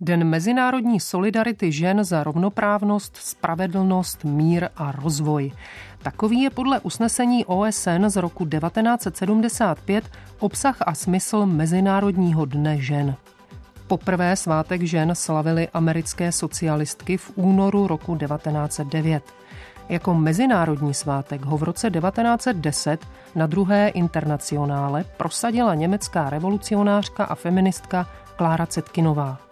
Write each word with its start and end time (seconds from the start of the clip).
Den 0.00 0.24
mezinárodní 0.24 1.00
solidarity 1.00 1.72
žen 1.72 2.04
za 2.04 2.24
rovnoprávnost, 2.24 3.16
spravedlnost, 3.16 4.24
mír 4.24 4.68
a 4.76 4.92
rozvoj. 4.92 5.52
Takový 6.02 6.42
je 6.42 6.50
podle 6.50 6.80
usnesení 6.80 7.44
OSN 7.44 8.04
z 8.06 8.16
roku 8.16 8.46
1975 8.46 10.10
obsah 10.38 10.76
a 10.80 10.94
smysl 10.94 11.46
Mezinárodního 11.46 12.44
dne 12.44 12.78
žen. 12.78 13.14
Poprvé 13.86 14.36
svátek 14.36 14.82
žen 14.82 15.14
slavili 15.14 15.68
americké 15.68 16.32
socialistky 16.32 17.16
v 17.16 17.32
únoru 17.34 17.86
roku 17.86 18.16
1909. 18.16 19.34
Jako 19.88 20.14
mezinárodní 20.14 20.94
svátek 20.94 21.44
ho 21.44 21.56
v 21.56 21.62
roce 21.62 21.90
1910 21.90 23.06
na 23.34 23.46
druhé 23.46 23.88
internacionále 23.88 25.04
prosadila 25.16 25.74
německá 25.74 26.30
revolucionářka 26.30 27.24
a 27.24 27.34
feministka 27.34 28.06
Klára 28.36 28.66
Cetkinová. 28.66 29.45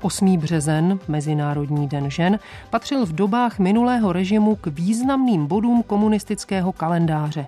8. 0.00 0.36
březen, 0.36 0.98
Mezinárodní 1.08 1.88
den 1.88 2.10
žen, 2.10 2.38
patřil 2.70 3.06
v 3.06 3.12
dobách 3.12 3.58
minulého 3.58 4.12
režimu 4.12 4.56
k 4.56 4.66
významným 4.66 5.46
bodům 5.46 5.82
komunistického 5.82 6.72
kalendáře. 6.72 7.46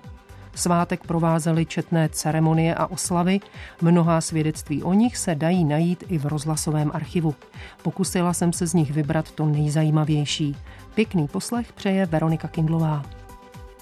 Svátek 0.55 1.07
provázely 1.07 1.65
četné 1.65 2.09
ceremonie 2.09 2.75
a 2.75 2.85
oslavy, 2.85 3.39
mnohá 3.81 4.21
svědectví 4.21 4.83
o 4.83 4.93
nich 4.93 5.17
se 5.17 5.35
dají 5.35 5.65
najít 5.65 6.03
i 6.07 6.17
v 6.17 6.25
rozhlasovém 6.25 6.91
archivu. 6.93 7.35
Pokusila 7.83 8.33
jsem 8.33 8.53
se 8.53 8.67
z 8.67 8.73
nich 8.73 8.91
vybrat 8.91 9.31
to 9.31 9.45
nejzajímavější. 9.45 10.55
Pěkný 10.93 11.27
poslech 11.27 11.73
přeje 11.73 12.05
Veronika 12.05 12.47
Kindlová. 12.47 13.03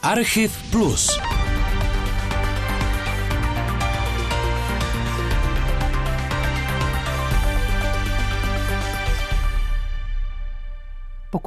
Archiv 0.02 0.72
Plus. 0.72 1.20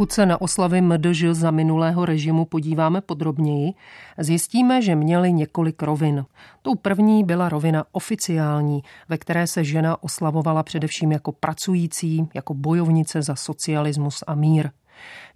Pokud 0.01 0.13
se 0.13 0.27
na 0.27 0.41
oslavy 0.41 0.81
MDŽ 0.81 1.25
za 1.33 1.51
minulého 1.51 2.05
režimu 2.05 2.45
podíváme 2.45 3.01
podrobněji, 3.01 3.73
zjistíme, 4.19 4.83
že 4.83 4.95
měli 4.95 5.33
několik 5.33 5.83
rovin. 5.83 6.25
Tou 6.63 6.75
první 6.75 7.25
byla 7.25 7.49
rovina 7.49 7.85
oficiální, 7.93 8.83
ve 9.09 9.19
které 9.19 9.47
se 9.47 9.65
žena 9.65 10.03
oslavovala 10.03 10.63
především 10.63 11.13
jako 11.13 11.33
pracující, 11.33 12.29
jako 12.35 12.55
bojovnice 12.55 13.23
za 13.23 13.37
socialismus 13.37 14.25
a 14.27 14.35
mír. 14.35 14.71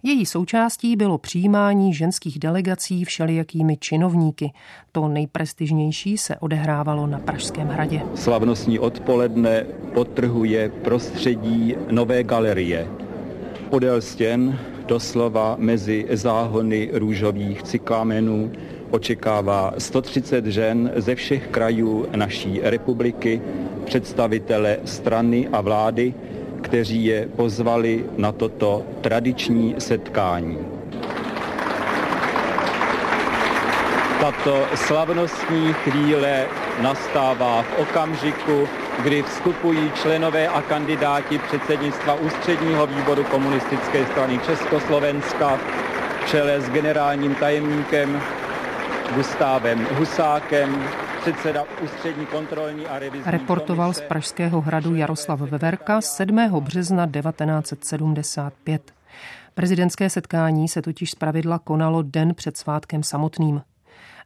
Její 0.03 0.25
součástí 0.25 0.95
bylo 0.95 1.17
přijímání 1.17 1.93
ženských 1.93 2.39
delegací 2.39 3.05
všelijakými 3.05 3.77
činovníky. 3.77 4.53
To 4.91 5.07
nejprestižnější 5.07 6.17
se 6.17 6.37
odehrávalo 6.37 7.07
na 7.07 7.19
Pražském 7.19 7.67
hradě. 7.67 8.01
Slavnostní 8.15 8.79
odpoledne 8.79 9.65
potrhuje 9.93 10.69
prostředí 10.69 11.75
nové 11.91 12.23
galerie 12.23 13.04
Podél 13.69 14.01
stěn, 14.01 14.59
doslova 14.85 15.55
mezi 15.59 16.05
záhony 16.11 16.89
růžových 16.93 17.63
cyklamenů, 17.63 18.51
očekává 18.91 19.73
130 19.77 20.45
žen 20.45 20.91
ze 20.95 21.15
všech 21.15 21.47
krajů 21.47 22.07
naší 22.15 22.59
republiky, 22.63 23.41
představitele 23.85 24.77
strany 24.85 25.47
a 25.51 25.61
vlády, 25.61 26.13
kteří 26.61 27.05
je 27.05 27.27
pozvali 27.35 28.05
na 28.17 28.31
toto 28.31 28.83
tradiční 29.01 29.75
setkání. 29.77 30.57
Tato 34.19 34.65
slavnostní 34.75 35.73
chvíle 35.73 36.45
nastává 36.81 37.61
v 37.61 37.79
okamžiku, 37.79 38.67
kdy 39.03 39.23
vstupují 39.23 39.91
členové 39.91 40.47
a 40.47 40.61
kandidáti 40.61 41.39
předsednictva 41.39 42.13
Ústředního 42.13 42.87
výboru 42.87 43.23
komunistické 43.23 44.05
strany 44.05 44.39
Československa 44.39 45.59
v 46.25 46.29
čele 46.29 46.61
s 46.61 46.69
generálním 46.69 47.35
tajemníkem 47.35 48.21
Gustávem 49.15 49.87
Husákem, 49.91 50.83
předseda 51.21 51.63
Ústřední 51.83 52.25
kontrolní 52.25 52.85
a 52.85 52.99
revizní 52.99 53.31
Reportoval 53.31 53.87
komise. 53.87 54.01
z 54.01 54.07
Pražského 54.07 54.61
hradu 54.61 54.95
Jaroslav 54.95 55.39
Veverka 55.39 56.01
7. 56.01 56.49
března 56.59 57.07
1975. 57.07 58.91
Prezidentské 59.53 60.09
setkání 60.09 60.67
se 60.67 60.81
totiž 60.81 61.11
zpravidla 61.11 61.59
konalo 61.59 62.01
den 62.01 62.33
před 62.33 62.57
svátkem 62.57 63.03
samotným. 63.03 63.61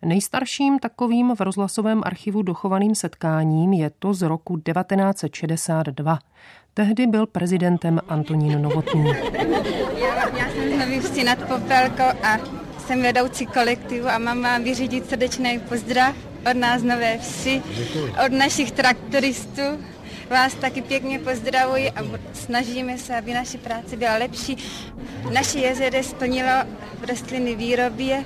Nejstarším 0.02 0.80
takovým 0.80 1.35
v 1.35 1.41
rozhlasovém 1.41 2.02
archivu 2.06 2.41
dochovaným 2.41 2.96
setkáním 2.96 3.74
je 3.74 3.91
to 4.00 4.13
z 4.13 4.22
roku 4.22 4.57
1962. 4.57 6.19
Tehdy 6.74 7.07
byl 7.07 7.28
prezidentem 7.28 8.00
Antonín 8.08 8.62
Novotný. 8.62 9.06
Já, 9.97 10.38
já 10.38 10.50
jsem 10.52 10.74
z 10.74 10.78
Nový 10.78 11.24
nad 11.24 11.40
Popelkou 11.40 12.24
a 12.24 12.40
jsem 12.78 13.02
vedoucí 13.02 13.46
kolektivu 13.46 14.08
a 14.08 14.18
mám 14.18 14.41
vám 14.41 14.63
vyřídit 14.63 15.09
srdečný 15.09 15.59
pozdrav 15.59 16.16
od 16.52 16.58
nás 16.58 16.84
Nové 16.84 17.18
Vsi, 17.18 17.62
od 18.25 18.31
našich 18.31 18.72
traktoristů. 18.72 19.62
Vás 20.29 20.56
taky 20.56 20.81
pěkně 20.81 21.19
pozdravuji 21.19 21.91
a 21.91 22.02
snažíme 22.34 22.97
se, 22.97 23.18
aby 23.18 23.34
naše 23.34 23.58
práce 23.58 23.97
byla 23.97 24.16
lepší. 24.16 24.58
Naše 25.34 25.59
jezero 25.59 26.03
splnilo 26.03 26.66
v 27.00 27.09
rostliny 27.09 27.56
výrobě 27.56 28.25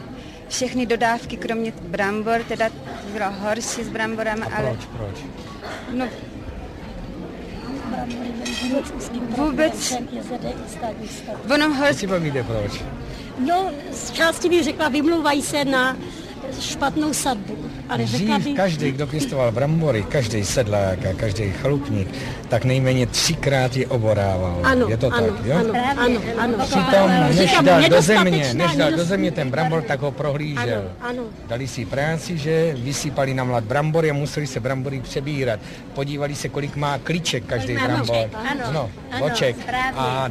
všechny 0.54 0.86
dodávky, 0.86 1.38
kromě 1.38 1.74
brambor, 1.82 2.42
teda 2.48 2.70
bylo 3.12 3.32
horší 3.40 3.84
s 3.84 3.90
bramborama, 3.90 4.46
A 4.46 4.56
ale... 4.58 4.70
proč, 4.70 4.86
proč? 4.86 5.26
No, 5.94 6.08
vůbec... 9.38 9.94
Ono 11.54 11.68
Co 11.68 11.76
horší... 11.76 12.08
ti 12.08 12.32
jde 12.32 12.44
proč? 12.44 12.82
No, 13.48 13.72
z 13.92 14.12
části 14.12 14.50
bych 14.50 14.64
řekla, 14.64 14.90
vymlouvají 14.90 15.42
se 15.42 15.66
na 15.66 15.98
špatnou 16.60 17.14
sadbu. 17.14 17.58
Ale 17.90 18.08
řekla 18.08 18.38
Dřív 18.38 18.48
bych, 18.48 18.58
každý, 18.58 18.92
kdo 18.92 19.08
pěstoval 19.08 19.52
brambory, 19.52 20.04
každý 20.04 20.46
sedlák 20.46 21.06
a 21.06 21.14
každý 21.14 21.52
chalupník, 21.52 22.08
tak 22.54 22.66
nejméně 22.66 23.06
třikrát 23.08 23.76
je 23.78 23.88
oborával. 23.88 24.60
ano, 24.64 24.88
je 24.90 24.98
to 24.98 25.14
ano, 25.14 25.28
tak, 25.28 25.46
jo? 25.46 25.56
ano, 25.58 25.74
ano, 25.98 26.20
ano. 26.38 26.66
Přitom, 26.66 27.12
než 27.36 27.58
dal 27.64 27.90
do 27.90 28.02
země, 28.02 28.54
než 28.54 28.76
dal 28.76 28.92
do 28.92 29.06
země 29.06 29.32
ten 29.32 29.50
brambor, 29.50 29.82
tak 29.82 30.02
ho 30.02 30.12
prohlížel. 30.12 30.92
Ano, 31.02 31.10
ano. 31.10 31.24
Dali 31.48 31.68
si 31.68 31.86
práci, 31.86 32.38
že 32.38 32.76
vysypali 32.78 33.34
na 33.34 33.44
mlad 33.44 33.64
brambory 33.64 34.10
a 34.10 34.14
museli 34.14 34.48
se 34.48 34.60
brambory 34.60 35.00
přebírat. 35.02 35.60
Podívali 35.94 36.36
se, 36.36 36.50
kolik 36.50 36.76
má 36.76 36.98
klíček 36.98 37.46
každý 37.46 37.74
má 37.74 37.88
brambor. 37.88 38.16
oček, 38.16 38.32
ano, 38.52 38.62
no, 38.74 38.90
ano, 39.12 39.26
oček. 39.26 39.56
správně. 39.62 40.00
A 40.00 40.30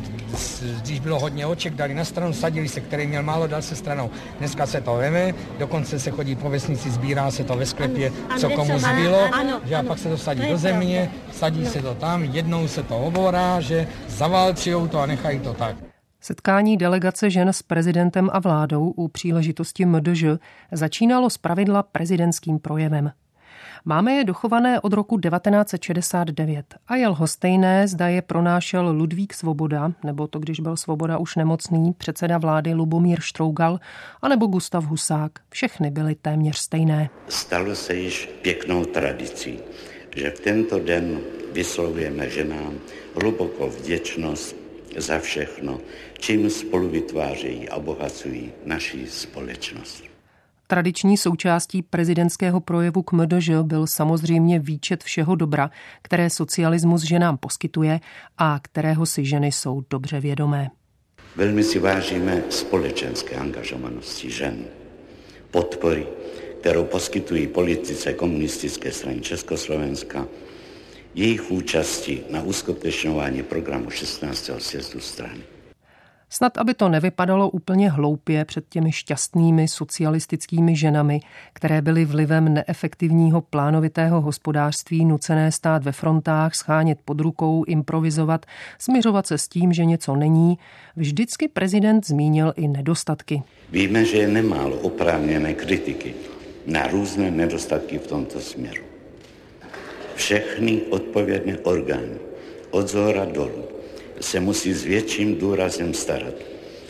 když 0.82 1.00
bylo 1.00 1.18
hodně 1.20 1.46
oček, 1.46 1.74
dali 1.74 1.94
na 1.94 2.04
stranu, 2.04 2.32
sadili 2.32 2.68
se, 2.68 2.80
který 2.80 3.06
měl 3.06 3.22
málo, 3.22 3.46
dal 3.46 3.62
se 3.62 3.76
stranou. 3.76 4.10
Dneska 4.38 4.66
se 4.66 4.80
to 4.80 4.94
veme, 4.96 5.34
dokonce 5.58 5.98
se 5.98 6.10
chodí 6.10 6.36
po 6.36 6.50
vesnici, 6.50 6.90
sbírá 6.90 7.30
se 7.30 7.44
to 7.44 7.56
ve 7.56 7.66
sklepě, 7.66 8.12
Ano, 8.28 8.40
co 8.40 8.50
komu 8.50 8.78
zbylo, 8.78 9.34
ano, 9.34 9.60
že 9.64 9.76
a 9.76 9.82
pak 9.82 9.98
se 9.98 10.08
to 10.08 10.18
sadí 10.18 10.46
do 10.48 10.58
země. 10.58 11.10
Sadí 11.32 11.66
se 11.66 11.82
to 11.82 11.94
tam, 11.94 12.24
jednou 12.24 12.68
se 12.68 12.82
to 12.82 12.98
oborá, 12.98 13.60
že 13.60 13.88
zaválčujou 14.08 14.88
to 14.88 15.00
a 15.00 15.06
nechají 15.06 15.40
to 15.40 15.54
tak. 15.54 15.76
Setkání 16.20 16.76
delegace 16.76 17.30
žen 17.30 17.48
s 17.48 17.62
prezidentem 17.62 18.30
a 18.32 18.38
vládou 18.38 18.90
u 18.90 19.08
příležitosti 19.08 19.84
MDŽ 19.84 20.24
začínalo 20.72 21.30
zpravidla 21.30 21.82
prezidentským 21.82 22.58
projevem. 22.58 23.12
Máme 23.84 24.12
je 24.12 24.24
dochované 24.24 24.80
od 24.80 24.92
roku 24.92 25.20
1969 25.20 26.74
a 26.88 26.96
je 26.96 27.08
lhostejné, 27.08 27.88
zda 27.88 28.08
je 28.08 28.22
pronášel 28.22 28.90
Ludvík 28.90 29.34
Svoboda, 29.34 29.92
nebo 30.04 30.26
to, 30.26 30.38
když 30.38 30.60
byl 30.60 30.76
Svoboda 30.76 31.18
už 31.18 31.36
nemocný, 31.36 31.92
předseda 31.92 32.38
vlády 32.38 32.74
Lubomír 32.74 33.20
Štrougal, 33.20 33.78
anebo 34.22 34.46
Gustav 34.46 34.84
Husák. 34.84 35.32
Všechny 35.50 35.90
byly 35.90 36.14
téměř 36.14 36.58
stejné. 36.58 37.10
Stalo 37.28 37.74
se 37.74 37.94
již 37.94 38.30
pěknou 38.42 38.84
tradicí, 38.84 39.58
že 40.16 40.30
v 40.30 40.40
tento 40.40 40.78
den 40.78 41.20
vyslovujeme 41.52 42.30
ženám 42.30 42.78
hlubokou 43.14 43.70
vděčnost 43.70 44.56
za 44.96 45.18
všechno, 45.18 45.80
čím 46.18 46.50
spolu 46.50 46.88
vytvářejí 46.88 47.68
a 47.68 47.76
obohacují 47.76 48.52
naší 48.64 49.06
společnost. 49.06 50.04
Tradiční 50.66 51.16
součástí 51.16 51.82
prezidentského 51.82 52.60
projevu 52.60 53.02
k 53.02 53.12
MDŽ 53.12 53.50
byl 53.62 53.86
samozřejmě 53.86 54.58
výčet 54.58 55.04
všeho 55.04 55.34
dobra, 55.34 55.70
které 56.02 56.30
socialismus 56.30 57.02
ženám 57.02 57.38
poskytuje 57.38 58.00
a 58.38 58.58
kterého 58.62 59.06
si 59.06 59.24
ženy 59.24 59.52
jsou 59.52 59.82
dobře 59.90 60.20
vědomé. 60.20 60.68
Velmi 61.36 61.62
si 61.62 61.78
vážíme 61.78 62.42
společenské 62.50 63.36
angažovanosti 63.36 64.30
žen, 64.30 64.64
podpory, 65.50 66.06
kterou 66.62 66.84
poskytují 66.84 67.46
politice 67.46 68.12
komunistické 68.12 68.92
strany 68.92 69.20
Československa, 69.20 70.26
jejich 71.14 71.50
účasti 71.50 72.22
na 72.30 72.42
uskutečňování 72.42 73.42
programu 73.42 73.90
16. 73.90 74.50
sjezdu 74.58 75.00
strany. 75.00 75.40
Snad, 76.30 76.58
aby 76.58 76.74
to 76.74 76.88
nevypadalo 76.88 77.50
úplně 77.50 77.90
hloupě 77.90 78.44
před 78.44 78.64
těmi 78.68 78.92
šťastnými 78.92 79.68
socialistickými 79.68 80.76
ženami, 80.76 81.20
které 81.52 81.82
byly 81.82 82.04
vlivem 82.04 82.54
neefektivního 82.54 83.40
plánovitého 83.40 84.20
hospodářství 84.20 85.04
nucené 85.04 85.52
stát 85.52 85.84
ve 85.84 85.92
frontách, 85.92 86.54
schánět 86.54 86.98
pod 87.04 87.20
rukou, 87.20 87.64
improvizovat, 87.64 88.46
směřovat 88.78 89.26
se 89.26 89.38
s 89.38 89.48
tím, 89.48 89.72
že 89.72 89.84
něco 89.84 90.16
není, 90.16 90.58
vždycky 90.96 91.48
prezident 91.48 92.06
zmínil 92.06 92.52
i 92.56 92.68
nedostatky. 92.68 93.42
Víme, 93.70 94.04
že 94.04 94.16
je 94.16 94.28
nemálo 94.28 94.76
oprávněné 94.76 95.54
kritiky 95.54 96.14
na 96.66 96.86
různé 96.86 97.30
nedostatky 97.30 97.98
v 97.98 98.06
tomto 98.06 98.40
směru. 98.40 98.82
Všechny 100.14 100.80
odpovědné 100.90 101.58
orgány 101.58 102.18
od 102.70 102.88
zhora 102.88 103.24
dolů 103.24 103.64
se 104.20 104.40
musí 104.40 104.72
s 104.72 104.84
větším 104.84 105.34
důrazem 105.34 105.94
starat, 105.94 106.34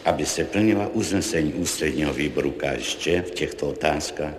aby 0.04 0.26
se 0.26 0.44
plnila 0.44 0.90
uznesení 0.92 1.52
ústředního 1.52 2.12
výboru 2.12 2.50
KSČ 2.50 3.06
v 3.06 3.30
těchto 3.30 3.68
otázkách, 3.68 4.34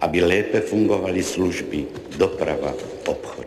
aby 0.00 0.22
lépe 0.22 0.60
fungovaly 0.60 1.22
služby, 1.22 1.86
doprava, 2.16 2.74
obchod. 3.06 3.46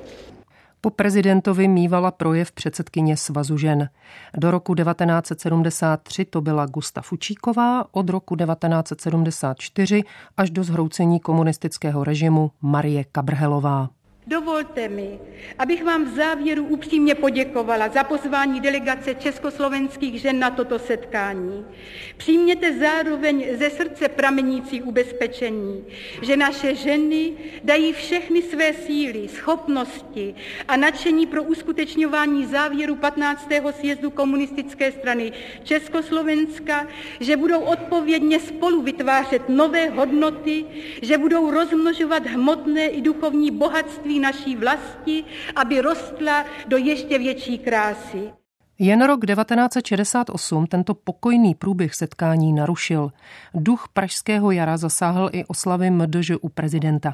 Po 0.86 0.90
prezidentovi 0.90 1.68
mývala 1.68 2.12
projev 2.12 2.52
předsedkyně 2.52 3.18
Svazu 3.18 3.58
žen. 3.58 3.90
Do 4.38 4.52
roku 4.52 4.76
1973 4.76 6.26
to 6.26 6.42
byla 6.42 6.66
Gusta 6.66 7.02
Fučíková, 7.02 7.86
od 7.92 8.10
roku 8.10 8.36
1974 8.36 10.04
až 10.38 10.50
do 10.50 10.64
zhroucení 10.64 11.20
komunistického 11.20 12.04
režimu 12.04 12.52
Marie 12.62 13.04
Kabrhelová. 13.04 13.90
Dovolte 14.28 14.90
mi, 14.90 15.20
abych 15.60 15.84
vám 15.84 16.06
v 16.06 16.16
závěru 16.16 16.64
upřímně 16.64 17.16
poděkovala 17.16 17.90
za 17.90 18.04
pozvání 18.04 18.60
delegace 18.60 19.16
československých 19.16 20.22
žen 20.22 20.40
na 20.40 20.52
toto 20.52 20.80
setkání. 20.80 21.66
Přijměte 22.18 22.80
zároveň 22.80 23.46
ze 23.58 23.70
srdce 23.70 24.10
pramenící 24.10 24.82
ubezpečení, 24.82 25.86
že 26.22 26.38
naše 26.38 26.76
ženy 26.76 27.34
dají 27.64 27.94
všechny 27.94 28.42
své 28.42 28.74
síly, 28.74 29.28
schopnosti 29.28 30.36
a 30.68 30.78
nadšení 30.78 31.28
pro 31.28 31.44
uskutečňování 31.44 32.46
závěru 32.46 32.96
15. 32.96 33.50
sjezdu 33.72 34.10
komunistické 34.10 34.92
strany 34.92 35.32
Československa, 35.64 36.88
že 37.20 37.38
budou 37.38 37.60
odpovědně 37.60 38.40
spolu 38.40 38.82
vytvářet 38.82 39.50
nové 39.50 39.90
hodnoty, 39.90 40.66
že 41.02 41.18
budou 41.18 41.52
rozmnožovat 41.52 42.26
hmotné 42.26 42.88
i 42.88 43.02
duchovní 43.02 43.52
bohatství 43.52 44.13
bohatství 44.14 44.20
naší 44.20 44.56
vlasti, 44.56 45.24
aby 45.56 45.82
rostla 45.82 46.46
do 46.68 46.78
ještě 46.78 47.18
větší 47.18 47.58
krásy. 47.58 48.32
Jen 48.80 49.06
rok 49.06 49.26
1968 49.26 50.68
tento 50.68 50.94
pokojný 50.94 51.56
průběh 51.56 51.96
setkání 51.96 52.54
narušil. 52.54 53.12
Duch 53.54 53.88
pražského 53.94 54.52
jara 54.52 54.78
zasáhl 54.78 55.30
i 55.34 55.46
oslavy 55.46 55.90
MDŽ 55.90 56.32
u 56.42 56.50
prezidenta. 56.50 57.14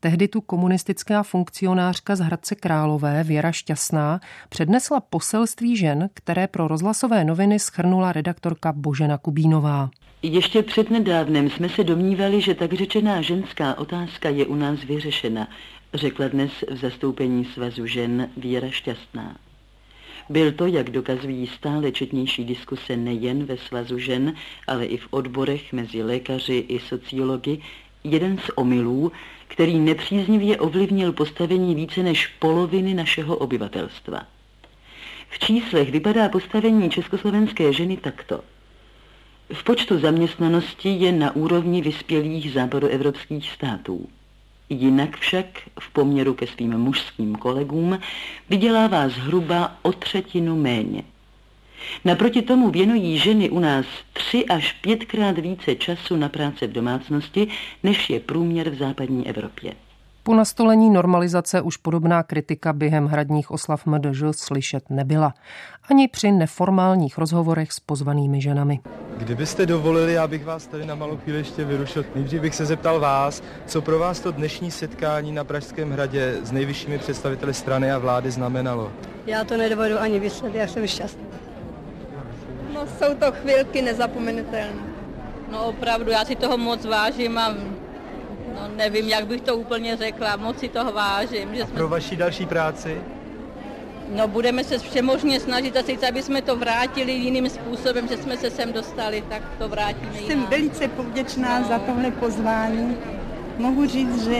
Tehdy 0.00 0.28
tu 0.28 0.40
komunistická 0.40 1.22
funkcionářka 1.22 2.16
z 2.16 2.20
Hradce 2.20 2.54
Králové 2.54 3.24
Věra 3.24 3.52
Šťastná 3.52 4.20
přednesla 4.48 5.00
poselství 5.00 5.76
žen, 5.76 6.08
které 6.14 6.46
pro 6.46 6.68
rozhlasové 6.68 7.24
noviny 7.24 7.58
schrnula 7.58 8.12
redaktorka 8.12 8.72
Božena 8.72 9.18
Kubínová. 9.18 9.90
Ještě 10.22 10.62
přednedávnem 10.62 11.50
jsme 11.50 11.68
se 11.68 11.84
domnívali, 11.84 12.40
že 12.40 12.54
tak 12.54 12.72
řečená 12.72 13.22
ženská 13.22 13.78
otázka 13.78 14.28
je 14.28 14.46
u 14.46 14.54
nás 14.54 14.84
vyřešena 14.84 15.48
řekla 15.94 16.28
dnes 16.28 16.52
v 16.70 16.76
zastoupení 16.76 17.44
svazu 17.44 17.86
žen 17.86 18.30
Věra 18.36 18.70
Šťastná. 18.70 19.36
Byl 20.28 20.52
to, 20.52 20.66
jak 20.66 20.90
dokazují 20.90 21.46
stále 21.46 21.92
četnější 21.92 22.44
diskuse 22.44 22.96
nejen 22.96 23.44
ve 23.44 23.56
svazu 23.56 23.98
žen, 23.98 24.34
ale 24.66 24.86
i 24.86 24.96
v 24.96 25.08
odborech 25.10 25.72
mezi 25.72 26.02
lékaři 26.02 26.64
i 26.68 26.78
sociologi, 26.78 27.62
jeden 28.04 28.38
z 28.38 28.50
omylů, 28.54 29.12
který 29.48 29.78
nepříznivě 29.78 30.56
ovlivnil 30.56 31.12
postavení 31.12 31.74
více 31.74 32.02
než 32.02 32.26
poloviny 32.26 32.94
našeho 32.94 33.36
obyvatelstva. 33.36 34.22
V 35.30 35.38
číslech 35.38 35.90
vypadá 35.90 36.28
postavení 36.28 36.90
československé 36.90 37.72
ženy 37.72 37.96
takto. 37.96 38.40
V 39.52 39.64
počtu 39.64 39.98
zaměstnanosti 39.98 40.88
je 40.88 41.12
na 41.12 41.36
úrovni 41.36 41.82
vyspělých 41.82 42.52
západoevropských 42.52 43.50
států. 43.50 44.08
Jinak 44.68 45.16
však 45.16 45.46
v 45.80 45.92
poměru 45.92 46.34
ke 46.34 46.46
svým 46.46 46.78
mužským 46.78 47.34
kolegům 47.36 47.98
vydělává 48.50 49.08
zhruba 49.08 49.76
o 49.82 49.92
třetinu 49.92 50.56
méně. 50.56 51.02
Naproti 52.04 52.42
tomu 52.42 52.70
věnují 52.70 53.18
ženy 53.18 53.50
u 53.50 53.58
nás 53.58 53.86
tři 54.12 54.46
až 54.46 54.72
pětkrát 54.72 55.38
více 55.38 55.74
času 55.74 56.16
na 56.16 56.28
práce 56.28 56.66
v 56.66 56.72
domácnosti, 56.72 57.48
než 57.82 58.10
je 58.10 58.20
průměr 58.20 58.70
v 58.70 58.74
západní 58.78 59.28
Evropě. 59.28 59.72
Po 60.26 60.34
nastolení 60.34 60.90
normalizace 60.90 61.60
už 61.60 61.76
podobná 61.76 62.22
kritika 62.22 62.72
během 62.72 63.06
hradních 63.06 63.50
oslav 63.50 63.86
MDŽ 63.86 64.22
slyšet 64.30 64.90
nebyla. 64.90 65.34
Ani 65.90 66.08
při 66.08 66.32
neformálních 66.32 67.18
rozhovorech 67.18 67.72
s 67.72 67.80
pozvanými 67.80 68.40
ženami. 68.40 68.80
Kdybyste 69.16 69.66
dovolili, 69.66 70.12
já 70.12 70.26
bych 70.26 70.44
vás 70.44 70.66
tady 70.66 70.86
na 70.86 70.94
malou 70.94 71.16
chvíli 71.16 71.38
ještě 71.38 71.64
vyrušil. 71.64 72.04
Nejdřív 72.14 72.40
bych 72.40 72.54
se 72.54 72.66
zeptal 72.66 73.00
vás, 73.00 73.42
co 73.66 73.82
pro 73.82 73.98
vás 73.98 74.20
to 74.20 74.30
dnešní 74.30 74.70
setkání 74.70 75.32
na 75.32 75.44
Pražském 75.44 75.90
hradě 75.90 76.36
s 76.42 76.52
nejvyššími 76.52 76.98
představiteli 76.98 77.54
strany 77.54 77.92
a 77.92 77.98
vlády 77.98 78.30
znamenalo? 78.30 78.92
Já 79.26 79.44
to 79.44 79.56
nedovedu 79.56 79.98
ani 79.98 80.18
vysvětlit, 80.18 80.58
já 80.58 80.66
jsem 80.66 80.86
šťastný. 80.86 81.24
No 82.74 82.86
jsou 82.86 83.14
to 83.14 83.32
chvilky 83.32 83.82
nezapomenutelné. 83.82 84.82
No 85.52 85.64
opravdu, 85.64 86.10
já 86.10 86.24
si 86.24 86.36
toho 86.36 86.58
moc 86.58 86.84
vážím 86.84 87.38
a 87.38 87.54
No 88.56 88.68
nevím, 88.76 89.08
jak 89.08 89.26
bych 89.26 89.40
to 89.40 89.56
úplně 89.56 89.96
řekla, 89.96 90.36
moc 90.36 90.58
si 90.58 90.68
toho 90.68 90.92
vážím. 90.92 91.54
Že 91.54 91.64
jsme... 91.64 91.74
Pro 91.74 91.88
vaši 91.88 92.16
další 92.16 92.46
práci? 92.46 93.00
No 94.14 94.28
budeme 94.28 94.64
se 94.64 94.78
všemožně 94.78 95.40
snažit 95.40 95.76
a 95.76 95.82
sice, 95.82 96.08
aby 96.08 96.22
jsme 96.22 96.42
to 96.42 96.56
vrátili 96.56 97.12
jiným 97.12 97.48
způsobem, 97.48 98.08
že 98.08 98.16
jsme 98.16 98.36
se 98.36 98.50
sem 98.50 98.72
dostali, 98.72 99.24
tak 99.28 99.42
to 99.58 99.68
vrátíme 99.68 100.12
Jsem 100.12 100.30
jinak. 100.30 100.50
velice 100.50 100.88
povděčná 100.88 101.58
no. 101.58 101.68
za 101.68 101.78
tohle 101.78 102.10
pozvání. 102.10 102.96
Mohu 103.58 103.86
říct, 103.86 104.24
že 104.24 104.36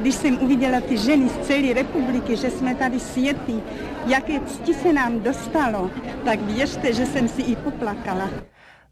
když 0.00 0.14
jsem 0.14 0.42
uviděla 0.42 0.80
ty 0.80 0.98
ženy 0.98 1.28
z 1.28 1.46
celé 1.46 1.72
republiky, 1.74 2.36
že 2.36 2.50
jsme 2.50 2.74
tady 2.74 3.00
světí, 3.00 3.62
jaké 4.06 4.40
cti 4.40 4.74
se 4.74 4.92
nám 4.92 5.20
dostalo, 5.20 5.90
tak 6.24 6.40
věřte, 6.40 6.92
že 6.92 7.06
jsem 7.06 7.28
si 7.28 7.42
i 7.42 7.56
poplakala. 7.56 8.30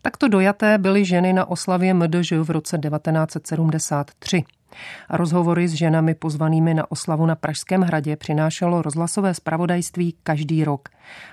Takto 0.02 0.28
dojaté 0.28 0.78
byly 0.78 1.04
ženy 1.04 1.32
na 1.32 1.48
oslavě 1.48 1.94
MDŽ 1.94 2.32
v 2.32 2.50
roce 2.50 2.78
1973. 2.78 4.44
Rozhovory 5.10 5.69
s 5.69 5.72
ženami 5.72 6.14
pozvanými 6.14 6.74
na 6.74 6.90
oslavu 6.90 7.26
na 7.26 7.34
Pražském 7.34 7.80
hradě 7.80 8.16
přinášelo 8.16 8.82
rozhlasové 8.82 9.34
zpravodajství 9.34 10.14
každý 10.22 10.64
rok. 10.64 10.88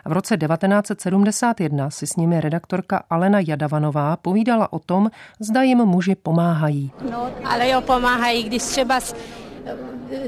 V 0.06 0.12
roce 0.12 0.38
1971 0.38 1.89
si 1.89 2.07
s 2.07 2.15
nimi 2.15 2.42
redaktorka 2.42 3.04
Alena 3.09 3.40
Jadavanová 3.47 4.18
povídala 4.18 4.73
o 4.73 4.80
tom, 4.80 5.09
zda 5.40 5.61
jim 5.61 5.78
muži 5.78 6.16
pomáhají. 6.16 6.92
No, 7.11 7.30
ale 7.45 7.69
jo, 7.69 7.81
pomáhají, 7.81 8.44
když 8.44 8.64
třeba 8.64 8.99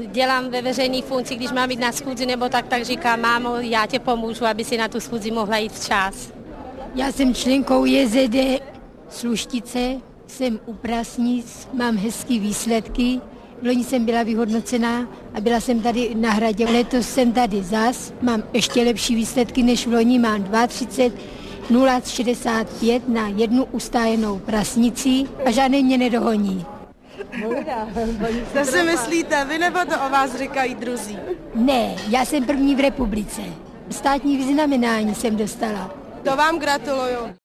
dělám 0.06 0.50
ve 0.50 0.62
veřejné 0.62 1.02
funkci, 1.02 1.36
když 1.36 1.52
mám 1.52 1.70
jít 1.70 1.80
na 1.80 1.92
schůzi 1.92 2.26
nebo 2.26 2.48
tak, 2.48 2.66
tak 2.66 2.84
říkám, 2.84 3.20
mámo, 3.20 3.56
já 3.56 3.86
tě 3.86 3.98
pomůžu, 3.98 4.46
aby 4.46 4.64
si 4.64 4.76
na 4.76 4.88
tu 4.88 5.00
schůzi 5.00 5.30
mohla 5.30 5.56
jít 5.56 5.72
včas. 5.72 6.32
Já 6.94 7.12
jsem 7.12 7.34
členkou 7.34 7.84
JZD 7.84 8.62
Sluštice, 9.08 9.94
jsem 10.32 10.60
u 10.66 10.72
Prasnic, 10.72 11.68
mám 11.72 11.96
hezký 11.96 12.40
výsledky. 12.40 13.20
V 13.62 13.66
loni 13.66 13.84
jsem 13.84 14.04
byla 14.04 14.22
vyhodnocená 14.22 15.08
a 15.34 15.40
byla 15.40 15.60
jsem 15.60 15.80
tady 15.80 16.14
na 16.14 16.30
hradě. 16.30 16.66
Letos 16.66 17.08
jsem 17.08 17.32
tady 17.32 17.62
zas, 17.62 18.12
mám 18.22 18.42
ještě 18.52 18.82
lepší 18.82 19.14
výsledky 19.14 19.62
než 19.62 19.86
v 19.86 19.92
loni, 19.92 20.18
mám 20.18 20.42
2,30 20.42 21.12
0,65 21.70 23.00
na 23.08 23.28
jednu 23.28 23.64
ustájenou 23.64 24.38
prasnici 24.38 25.24
a 25.46 25.50
žádný 25.50 25.82
mě 25.84 25.98
nedohoní. 25.98 26.66
Co 28.52 28.64
si 28.64 28.82
myslíte, 28.82 29.44
vy 29.44 29.58
nebo 29.58 29.78
to 29.78 29.94
o 30.06 30.10
vás 30.10 30.36
říkají 30.36 30.74
druzí? 30.74 31.18
Ne, 31.54 31.94
já 32.08 32.24
jsem 32.24 32.44
první 32.44 32.74
v 32.74 32.80
republice. 32.80 33.42
Státní 33.90 34.36
vyznamenání 34.36 35.14
jsem 35.14 35.36
dostala. 35.36 35.94
To 36.24 36.36
vám 36.36 36.58
gratuluju. 36.58 37.41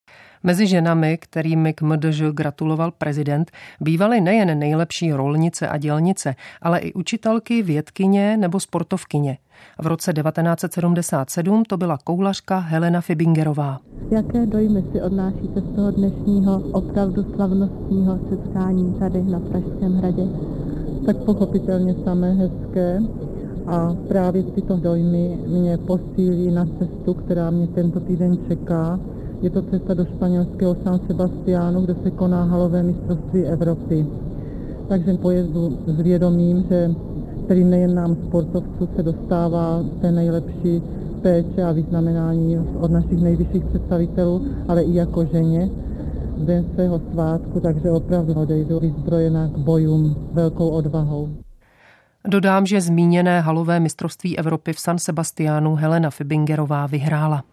Mezi 0.47 0.67
ženami, 0.67 1.17
kterými 1.17 1.73
k 1.73 1.81
MDŽ 1.81 2.21
gratuloval 2.31 2.91
prezident, 2.91 3.51
bývaly 3.81 4.21
nejen 4.21 4.59
nejlepší 4.59 5.11
rolnice 5.11 5.67
a 5.67 5.77
dělnice, 5.77 6.35
ale 6.61 6.79
i 6.79 6.93
učitelky, 6.93 7.63
vědkyně 7.63 8.37
nebo 8.37 8.59
sportovkyně. 8.59 9.37
V 9.81 9.87
roce 9.87 10.13
1977 10.13 11.63
to 11.63 11.77
byla 11.77 11.97
koulařka 12.03 12.59
Helena 12.59 13.01
Fibingerová. 13.01 13.79
Jaké 14.11 14.45
dojmy 14.45 14.83
si 14.91 15.01
odnášíte 15.01 15.61
z 15.61 15.75
toho 15.75 15.91
dnešního 15.91 16.59
opravdu 16.71 17.23
slavnostního 17.35 18.19
setkání 18.29 18.93
tady 18.99 19.23
na 19.23 19.39
Pražském 19.39 19.97
hradě? 19.97 20.23
Tak 21.05 21.17
pochopitelně 21.17 21.95
samé 22.03 22.33
hezké 22.33 22.99
a 23.67 23.95
právě 24.07 24.43
tyto 24.43 24.77
dojmy 24.77 25.37
mě 25.47 25.77
posílí 25.77 26.51
na 26.51 26.65
cestu, 26.65 27.13
která 27.13 27.51
mě 27.51 27.67
tento 27.67 27.99
týden 27.99 28.37
čeká 28.47 28.99
Je 29.41 29.49
to 29.49 29.61
cesta 29.61 29.93
do 29.93 30.05
španělského 30.05 30.75
San 30.83 30.99
Sebastiánu, 31.07 31.81
kde 31.81 31.95
se 32.03 32.11
koná 32.11 32.43
halové 32.43 32.83
mistrovství 32.83 33.43
Evropy. 33.43 34.05
Takže 34.87 35.13
pojezdu 35.13 35.77
s 35.87 36.01
vědomím, 36.01 36.65
že 36.69 36.91
který 37.45 37.63
nejen 37.63 37.95
nám 37.95 38.15
sportovců 38.15 38.89
se 38.95 39.03
dostává 39.03 39.83
té 40.01 40.11
nejlepší 40.11 40.81
péče 41.21 41.63
a 41.63 41.71
vyznamenání 41.71 42.59
od 42.79 42.91
našich 42.91 43.21
nejvyšších 43.21 43.65
představitelů, 43.65 44.45
ale 44.67 44.83
i 44.83 44.95
jako 44.95 45.25
ženě 45.25 45.69
v 46.37 46.45
den 46.45 46.65
svého 46.73 47.01
svátku, 47.11 47.59
takže 47.59 47.91
opravdu 47.91 48.33
odejdu 48.33 48.79
vyzbrojená 48.79 49.47
k 49.47 49.57
bojům 49.57 50.15
velkou 50.33 50.69
odvahou. 50.69 51.29
Dodám, 52.27 52.65
že 52.65 52.81
zmíněné 52.81 53.41
halové 53.41 53.79
mistrovství 53.79 54.37
Evropy 54.37 54.73
v 54.73 54.79
San 54.79 54.97
Sebastiánu 54.97 55.75
Helena 55.75 56.09
Fibingerová 56.09 56.87
vyhrála. 56.87 57.43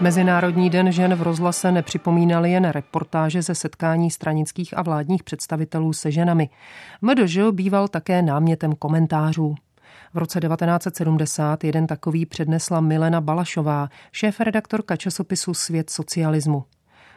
Mezinárodní 0.00 0.70
den 0.70 0.92
žen 0.92 1.14
v 1.14 1.22
rozhlase 1.22 1.72
nepřipomínali 1.72 2.50
jen 2.52 2.64
reportáže 2.64 3.42
ze 3.42 3.54
setkání 3.54 4.10
stranických 4.10 4.78
a 4.78 4.82
vládních 4.82 5.22
představitelů 5.22 5.92
se 5.92 6.10
ženami. 6.10 6.48
MDŽ 7.02 7.38
býval 7.50 7.88
také 7.88 8.22
námětem 8.22 8.72
komentářů. 8.72 9.54
V 10.14 10.18
roce 10.18 10.40
1970 10.40 11.64
jeden 11.64 11.86
takový 11.86 12.26
přednesla 12.26 12.80
Milena 12.80 13.20
Balašová, 13.20 13.88
šéf-redaktorka 14.12 14.96
časopisu 14.96 15.54
Svět 15.54 15.90
socialismu. 15.90 16.64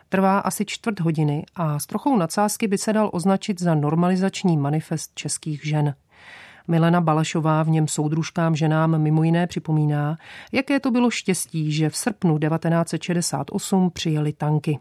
Trvá 0.10 0.40
asi 0.40 0.66
čtvrt 0.66 1.00
hodiny 1.00 1.44
a 1.56 1.80
s 1.80 1.86
trochou 1.86 2.18
nadsázky 2.18 2.68
by 2.68 2.78
se 2.78 2.94
dal 2.94 3.10
označit 3.14 3.62
za 3.62 3.76
normalizační 3.76 4.58
manifest 4.58 5.12
českých 5.16 5.66
žen. 5.66 5.96
Milena 6.68 7.02
Balašová 7.02 7.64
v 7.64 7.70
něm 7.70 7.88
soudružkám 7.88 8.56
ženám 8.56 9.02
mimo 9.02 9.24
jiné 9.24 9.48
připomíná, 9.48 10.18
jaké 10.52 10.80
to 10.80 10.92
bylo 10.92 11.10
štěstí, 11.12 11.72
že 11.72 11.90
v 11.90 11.98
srpnu 11.98 12.40
1968 12.40 13.92
přijeli 13.92 14.34
tanky. 14.34 14.80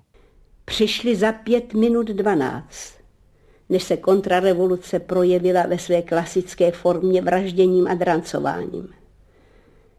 Přišli 0.64 1.16
za 1.16 1.32
pět 1.32 1.74
minut 1.74 2.06
dvanáct, 2.06 2.94
než 3.68 3.82
se 3.82 3.96
kontrarevoluce 3.96 4.98
projevila 4.98 5.66
ve 5.66 5.78
své 5.78 6.02
klasické 6.02 6.72
formě 6.72 7.22
vražděním 7.22 7.88
a 7.88 7.94
drancováním. 7.94 8.88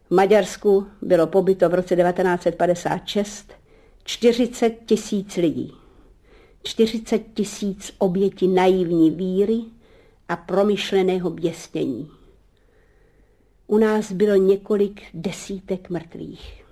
V 0.09 0.15
Maďarsku 0.15 0.87
bylo 1.01 1.27
pobyto 1.27 1.69
v 1.69 1.73
roce 1.73 1.95
1956 1.95 3.53
40 4.03 4.69
tisíc 4.85 5.35
lidí. 5.35 5.73
40 6.63 7.21
tisíc 7.33 7.93
obětí 7.97 8.47
naivní 8.47 9.11
víry, 9.11 9.61
a 10.33 10.35
promyšleného 10.35 11.29
běsnění. 11.29 12.09
U 13.67 13.77
nás 13.77 14.11
bylo 14.11 14.35
několik 14.35 15.01
desítek 15.13 15.89
mrtvých. 15.89 16.65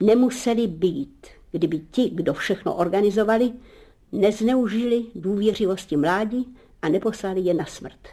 Nemuseli 0.00 0.66
být, 0.66 1.26
kdyby 1.52 1.80
ti, 1.90 2.10
kdo 2.10 2.34
všechno 2.34 2.74
organizovali, 2.74 3.52
nezneužili 4.12 5.04
důvěřivosti 5.14 5.96
mládí 5.96 6.56
a 6.82 6.88
neposlali 6.88 7.40
je 7.40 7.54
na 7.54 7.64
smrt. 7.64 8.08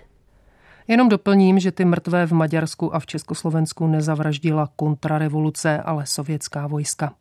Jenom 0.88 1.10
doplním, 1.10 1.60
že 1.60 1.72
ty 1.72 1.86
mrtvé 1.86 2.28
v 2.28 2.32
Maďarsku 2.32 2.96
a 2.96 3.00
v 3.00 3.06
Československu 3.06 3.88
nezavraždila 3.88 4.70
kontrarevoluce, 4.76 5.78
ale 5.78 6.06
sovětská 6.06 6.68
vojska. 6.68 7.14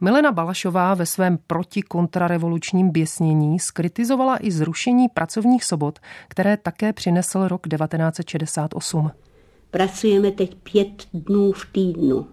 Milena 0.00 0.32
Balašová 0.32 0.94
ve 0.94 1.06
svém 1.06 1.38
protikontrarevolučním 1.46 2.90
běsnění 2.90 3.58
skritizovala 3.58 4.44
i 4.44 4.50
zrušení 4.50 5.08
pracovních 5.08 5.64
sobot, 5.64 5.98
které 6.28 6.56
také 6.56 6.92
přinesl 6.92 7.48
rok 7.48 7.68
1968. 7.68 9.10
Pracujeme 9.70 10.30
teď 10.30 10.54
pět 10.54 11.06
dnů 11.14 11.52
v 11.52 11.66
týdnu 11.72 12.26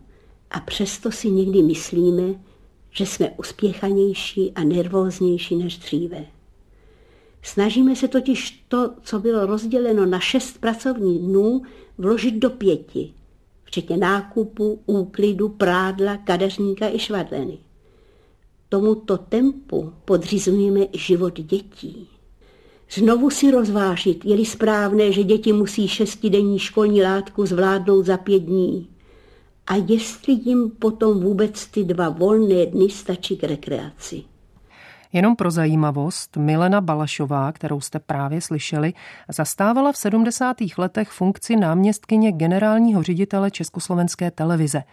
a 0.52 0.60
přesto 0.60 1.12
si 1.12 1.32
někdy 1.32 1.62
myslíme, 1.62 2.24
že 2.92 3.06
jsme 3.06 3.30
uspěchanější 3.30 4.52
a 4.56 4.64
nervóznější 4.64 5.56
než 5.56 5.78
dříve. 5.78 6.26
Snažíme 7.42 7.96
se 7.96 8.08
totiž 8.08 8.64
to, 8.68 8.94
co 9.02 9.20
bylo 9.20 9.46
rozděleno 9.46 10.06
na 10.06 10.20
šest 10.20 10.58
pracovních 10.58 11.20
dnů, 11.20 11.62
vložit 11.98 12.36
do 12.36 12.50
pěti– 12.50 13.14
včetně 13.76 13.98
nákupu, 13.98 14.80
úklidu, 14.86 15.50
prádla, 15.50 16.18
kadeřníka 16.18 16.90
i 16.90 17.00
švadleny. 17.00 17.58
Tomuto 18.70 19.18
tempu 19.18 19.94
podřizujeme 20.06 20.86
život 20.94 21.40
dětí. 21.40 22.08
Znovu 22.92 23.30
si 23.30 23.52
rozvážit, 23.52 24.26
je-li 24.26 24.46
správné, 24.46 25.12
že 25.12 25.24
děti 25.24 25.54
musí 25.54 25.88
šestidenní 25.88 26.60
školní 26.60 27.02
látku 27.02 27.46
zvládnout 27.46 28.06
za 28.06 28.18
pět 28.18 28.40
dní. 28.40 28.88
A 29.68 29.76
jestli 29.76 30.34
jim 30.34 30.70
potom 30.70 31.20
vůbec 31.20 31.68
ty 31.68 31.84
dva 31.84 32.10
volné 32.10 32.66
dny 32.66 32.90
stačí 32.90 33.38
k 33.38 33.44
rekreaci. 33.44 34.24
Jenom 35.16 35.36
pro 35.36 35.52
zajímavost, 35.52 36.38
Milena 36.38 36.82
Balašová, 36.82 37.52
kterou 37.52 37.82
jste 37.82 38.00
právě 38.00 38.42
slyšeli, 38.42 38.94
zastávala 39.30 39.92
v 39.92 39.98
70. 39.98 40.58
letech 40.78 41.10
funkci 41.10 41.56
náměstkyně 41.56 42.32
generálního 42.32 43.04
ředitele 43.04 43.52
Československé 43.52 44.32
televize. 44.32 44.84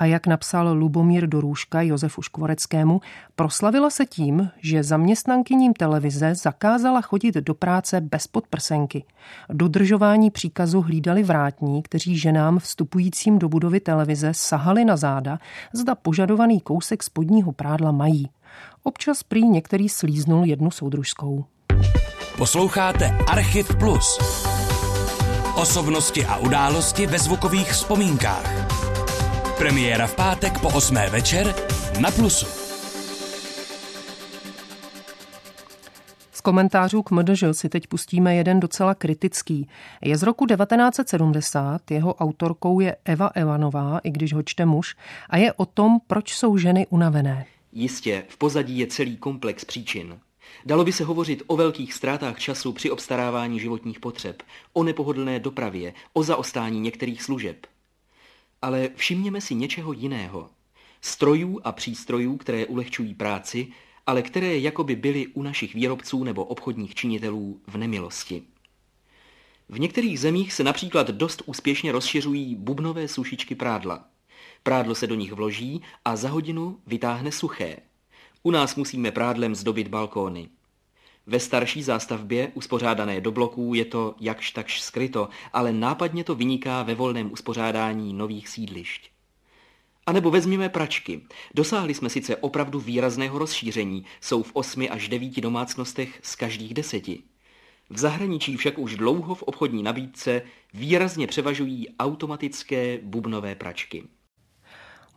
A 0.00 0.04
jak 0.04 0.26
napsal 0.26 0.72
Lubomír 0.78 1.26
Dorůžka 1.26 1.82
Josefu 1.82 2.22
Škvoreckému, 2.22 3.00
proslavila 3.36 3.90
se 3.90 4.06
tím, 4.06 4.50
že 4.60 4.82
zaměstnankyním 4.82 5.72
televize 5.74 6.34
zakázala 6.34 7.00
chodit 7.00 7.34
do 7.34 7.54
práce 7.54 8.00
bez 8.00 8.26
podprsenky. 8.26 9.04
Dodržování 9.48 10.30
příkazu 10.30 10.80
hlídali 10.80 11.22
vrátní, 11.22 11.82
kteří 11.82 12.18
ženám 12.18 12.58
vstupujícím 12.58 13.38
do 13.38 13.48
budovy 13.48 13.80
televize 13.80 14.30
sahali 14.32 14.84
na 14.84 14.96
záda, 14.96 15.38
zda 15.72 15.94
požadovaný 15.94 16.60
kousek 16.60 17.02
spodního 17.02 17.52
prádla 17.52 17.92
mají. 17.92 18.28
Občas 18.82 19.22
prý 19.22 19.48
některý 19.48 19.88
slíznul 19.88 20.44
jednu 20.44 20.70
soudružskou. 20.70 21.44
Posloucháte 22.38 23.16
Archiv 23.28 23.76
Plus. 23.76 24.18
Osobnosti 25.56 26.26
a 26.26 26.36
události 26.36 27.06
ve 27.06 27.18
zvukových 27.18 27.72
vzpomínkách. 27.72 28.79
Premiéra 29.60 30.06
v 30.06 30.16
pátek 30.16 30.58
po 30.60 30.68
8. 30.68 30.94
večer 30.94 31.54
na 32.00 32.10
Plusu. 32.10 32.46
Z 36.32 36.40
komentářů 36.40 37.02
k 37.02 37.10
MDŽ 37.10 37.44
si 37.52 37.68
teď 37.68 37.86
pustíme 37.86 38.34
jeden 38.34 38.60
docela 38.60 38.94
kritický. 38.94 39.68
Je 40.02 40.16
z 40.16 40.22
roku 40.22 40.46
1970, 40.46 41.90
jeho 41.90 42.14
autorkou 42.14 42.80
je 42.80 42.96
Eva 43.04 43.26
Evanová, 43.26 43.98
i 43.98 44.10
když 44.10 44.32
ho 44.32 44.42
čte 44.42 44.66
muž, 44.66 44.96
a 45.30 45.36
je 45.36 45.52
o 45.52 45.66
tom, 45.66 45.98
proč 46.06 46.34
jsou 46.34 46.56
ženy 46.56 46.86
unavené. 46.90 47.46
Jistě, 47.72 48.24
v 48.28 48.36
pozadí 48.36 48.78
je 48.78 48.86
celý 48.86 49.16
komplex 49.16 49.64
příčin. 49.64 50.18
Dalo 50.66 50.84
by 50.84 50.92
se 50.92 51.04
hovořit 51.04 51.42
o 51.46 51.56
velkých 51.56 51.94
ztrátách 51.94 52.38
času 52.38 52.72
při 52.72 52.90
obstarávání 52.90 53.60
životních 53.60 54.00
potřeb, 54.00 54.42
o 54.72 54.82
nepohodlné 54.82 55.40
dopravě, 55.40 55.92
o 56.12 56.22
zaostání 56.22 56.80
některých 56.80 57.22
služeb. 57.22 57.56
Ale 58.62 58.90
všimněme 58.96 59.40
si 59.40 59.54
něčeho 59.54 59.92
jiného. 59.92 60.50
Strojů 61.00 61.60
a 61.64 61.72
přístrojů, 61.72 62.36
které 62.36 62.66
ulehčují 62.66 63.14
práci, 63.14 63.72
ale 64.06 64.22
které 64.22 64.58
jakoby 64.58 64.96
byly 64.96 65.26
u 65.26 65.42
našich 65.42 65.74
výrobců 65.74 66.24
nebo 66.24 66.44
obchodních 66.44 66.94
činitelů 66.94 67.60
v 67.66 67.76
nemilosti. 67.76 68.42
V 69.68 69.80
některých 69.80 70.20
zemích 70.20 70.52
se 70.52 70.64
například 70.64 71.10
dost 71.10 71.42
úspěšně 71.46 71.92
rozšiřují 71.92 72.54
bubnové 72.54 73.08
sušičky 73.08 73.54
prádla. 73.54 74.04
Prádlo 74.62 74.94
se 74.94 75.06
do 75.06 75.14
nich 75.14 75.32
vloží 75.32 75.82
a 76.04 76.16
za 76.16 76.28
hodinu 76.28 76.80
vytáhne 76.86 77.32
suché. 77.32 77.76
U 78.42 78.50
nás 78.50 78.76
musíme 78.76 79.10
prádlem 79.10 79.54
zdobit 79.54 79.88
balkóny. 79.88 80.48
Ve 81.30 81.40
starší 81.40 81.82
zástavbě, 81.82 82.52
uspořádané 82.54 83.20
do 83.20 83.32
bloků, 83.32 83.74
je 83.74 83.84
to 83.84 84.14
jakž 84.20 84.50
takž 84.50 84.80
skryto, 84.80 85.28
ale 85.52 85.72
nápadně 85.72 86.24
to 86.24 86.34
vyniká 86.34 86.82
ve 86.82 86.94
volném 86.94 87.32
uspořádání 87.32 88.14
nových 88.14 88.48
sídlišť. 88.48 89.10
A 90.06 90.12
nebo 90.12 90.30
vezměme 90.30 90.68
pračky. 90.68 91.20
Dosáhli 91.54 91.94
jsme 91.94 92.10
sice 92.10 92.36
opravdu 92.36 92.80
výrazného 92.80 93.38
rozšíření, 93.38 94.04
jsou 94.20 94.42
v 94.42 94.50
osmi 94.52 94.90
až 94.90 95.08
devíti 95.08 95.40
domácnostech 95.40 96.20
z 96.22 96.36
každých 96.36 96.74
deseti. 96.74 97.22
V 97.90 97.98
zahraničí 97.98 98.56
však 98.56 98.78
už 98.78 98.96
dlouho 98.96 99.34
v 99.34 99.42
obchodní 99.42 99.82
nabídce 99.82 100.42
výrazně 100.74 101.26
převažují 101.26 101.88
automatické 101.98 102.98
bubnové 103.02 103.54
pračky. 103.54 104.04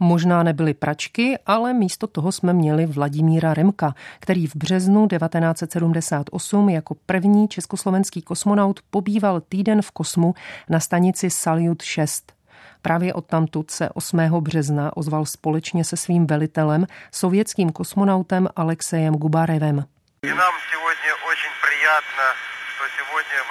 Možná 0.04 0.44
nebyly 0.44 0.74
pračky, 0.74 1.38
ale 1.46 1.74
místo 1.74 2.08
toho 2.08 2.32
jsme 2.32 2.54
měli 2.54 2.86
Vladimíra 2.86 3.54
Remka, 3.54 3.96
který 4.20 4.48
v 4.48 4.56
březnu 4.56 5.08
1978 5.08 6.70
jako 6.70 6.96
první 7.06 7.48
československý 7.48 8.22
kosmonaut 8.22 8.80
pobýval 8.90 9.42
týden 9.50 9.82
v 9.82 9.92
kosmu 9.92 10.34
na 10.70 10.80
stanici 10.80 11.30
Salyut 11.30 11.82
6. 11.82 12.34
Právě 12.82 13.14
odtamtud 13.14 13.72
se 13.72 13.90
8. 13.90 14.18
března 14.40 14.98
ozval 14.98 15.26
společně 15.26 15.84
se 15.84 15.98
svým 15.98 16.28
velitelem, 16.28 16.88
sovětským 17.12 17.70
kosmonautem 17.70 18.48
Alexejem 18.56 19.14
Gubarevem. 19.14 19.86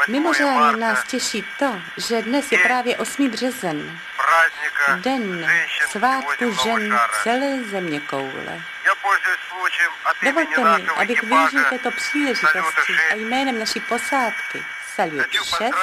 Mimořádně 0.08 0.80
nás 0.80 1.04
těší 1.10 1.44
to, 1.58 1.74
že 2.08 2.22
dnes 2.22 2.52
je 2.52 2.58
právě 2.58 2.96
8. 2.96 3.30
březen 3.30 3.98
den 5.04 5.48
svátku 5.88 6.54
žen 6.64 6.98
celé 7.22 7.64
země 7.64 8.00
koule. 8.00 8.62
Dovolte 10.22 10.64
mi, 10.64 10.88
abych 10.96 11.22
využil 11.22 11.64
této 11.64 11.90
příležitosti 11.90 12.92
a 13.10 13.14
jménem 13.14 13.58
naší 13.58 13.80
posádky 13.80 14.64
Salut 14.94 15.32
6 15.32 15.74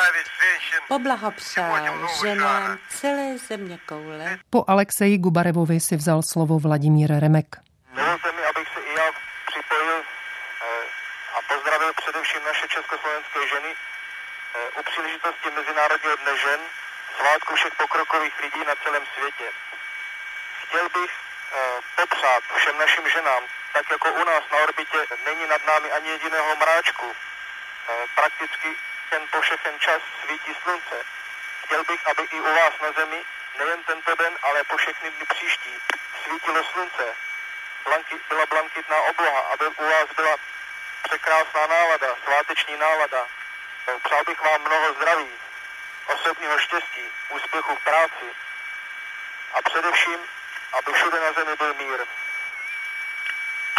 poblahopřál 0.87 2.09
ženám 2.21 2.77
celé 2.89 3.37
země 3.37 3.79
koule. 3.85 4.37
Po 4.49 4.59
Alexeji 4.67 5.17
Gubarevovi 5.17 5.79
si 5.79 5.95
vzal 5.95 6.21
slovo 6.31 6.59
Vladimír 6.59 7.11
Remek. 7.19 7.49
Dovolte 7.95 8.31
mi, 8.31 8.43
abych 8.51 8.67
se 8.73 8.79
i 8.79 8.93
já 8.99 9.07
připojil 9.49 9.97
eh, 10.01 10.85
a 11.35 11.39
pozdravil 11.53 11.91
především 12.01 12.41
naše 12.45 12.67
československé 12.67 13.39
ženy 13.53 13.71
eh, 13.75 14.79
u 14.79 14.83
příležitosti 14.89 15.47
Mezinárodního 15.59 16.15
dne 16.23 16.33
žen, 16.43 16.59
všech 17.55 17.73
pokrokových 17.73 18.39
lidí 18.39 18.63
na 18.65 18.75
celém 18.75 19.05
světě. 19.17 19.51
Chtěl 20.63 20.89
bych 20.89 21.11
eh, 21.11 21.79
popřát 21.95 22.43
všem 22.55 22.77
našim 22.77 23.09
ženám, 23.09 23.43
tak 23.73 23.89
jako 23.91 24.11
u 24.11 24.23
nás 24.23 24.43
na 24.51 24.57
orbitě 24.57 25.07
není 25.25 25.47
nad 25.47 25.65
námi 25.65 25.91
ani 25.91 26.09
jediného 26.09 26.55
mráčku, 26.55 27.15
prakticky 28.15 28.75
ten 29.09 29.27
po 29.31 29.41
všechen 29.41 29.79
čas 29.79 30.01
svítí 30.25 30.55
slunce. 30.63 31.05
Chtěl 31.65 31.83
bych, 31.83 32.07
aby 32.07 32.23
i 32.23 32.39
u 32.39 32.53
vás 32.55 32.73
na 32.81 32.91
zemi, 32.91 33.25
nejen 33.57 33.83
tento 33.83 34.15
den, 34.15 34.37
ale 34.41 34.63
po 34.63 34.77
všechny 34.77 35.11
dny 35.11 35.25
příští, 35.25 35.73
svítilo 36.23 36.63
slunce. 36.63 37.15
Blanky, 37.83 38.15
byla 38.29 38.45
blankitná 38.45 38.97
obloha, 38.97 39.39
aby 39.39 39.67
u 39.67 39.89
vás 39.89 40.07
byla 40.15 40.35
překrásná 41.03 41.67
nálada, 41.67 42.15
sváteční 42.23 42.77
nálada. 42.77 43.27
Přál 44.03 44.23
bych 44.23 44.41
vám 44.41 44.61
mnoho 44.61 44.93
zdraví, 44.93 45.31
osobního 46.15 46.57
štěstí, 46.65 47.05
úspěchu 47.35 47.75
v 47.75 47.83
práci 47.83 48.27
a 49.55 49.57
především, 49.69 50.19
aby 50.77 50.89
všude 50.93 51.17
na 51.25 51.33
zemi 51.33 51.53
byl 51.57 51.73
mír. 51.73 51.99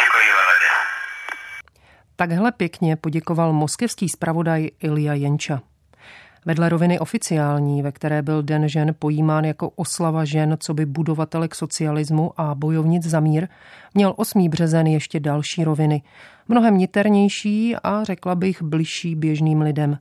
Děkuji. 0.00 0.30
Takhle 2.16 2.52
pěkně 2.52 2.96
poděkoval 2.96 3.52
moskevský 3.52 4.08
zpravodaj 4.08 4.68
Ilja 4.80 5.14
Jenča. 5.14 5.60
Vedle 6.46 6.68
roviny 6.68 6.98
oficiální, 6.98 7.82
ve 7.82 7.92
které 7.92 8.22
byl 8.22 8.42
Den 8.42 8.68
žen 8.68 8.94
pojímán 8.98 9.44
jako 9.44 9.70
oslava 9.76 10.24
žen, 10.24 10.56
co 10.60 10.74
by 10.74 10.86
budovatelek 10.86 11.54
socialismu 11.54 12.32
a 12.36 12.54
bojovnic 12.54 13.06
za 13.06 13.20
mír, 13.20 13.48
měl 13.94 14.14
8. 14.16 14.48
březen 14.48 14.86
ještě 14.86 15.20
další 15.20 15.64
roviny, 15.64 16.02
mnohem 16.48 16.78
niternější 16.78 17.76
a 17.76 18.04
řekla 18.04 18.34
bych 18.34 18.62
bližší 18.62 19.14
běžným 19.14 19.60
lidem. 19.60 19.98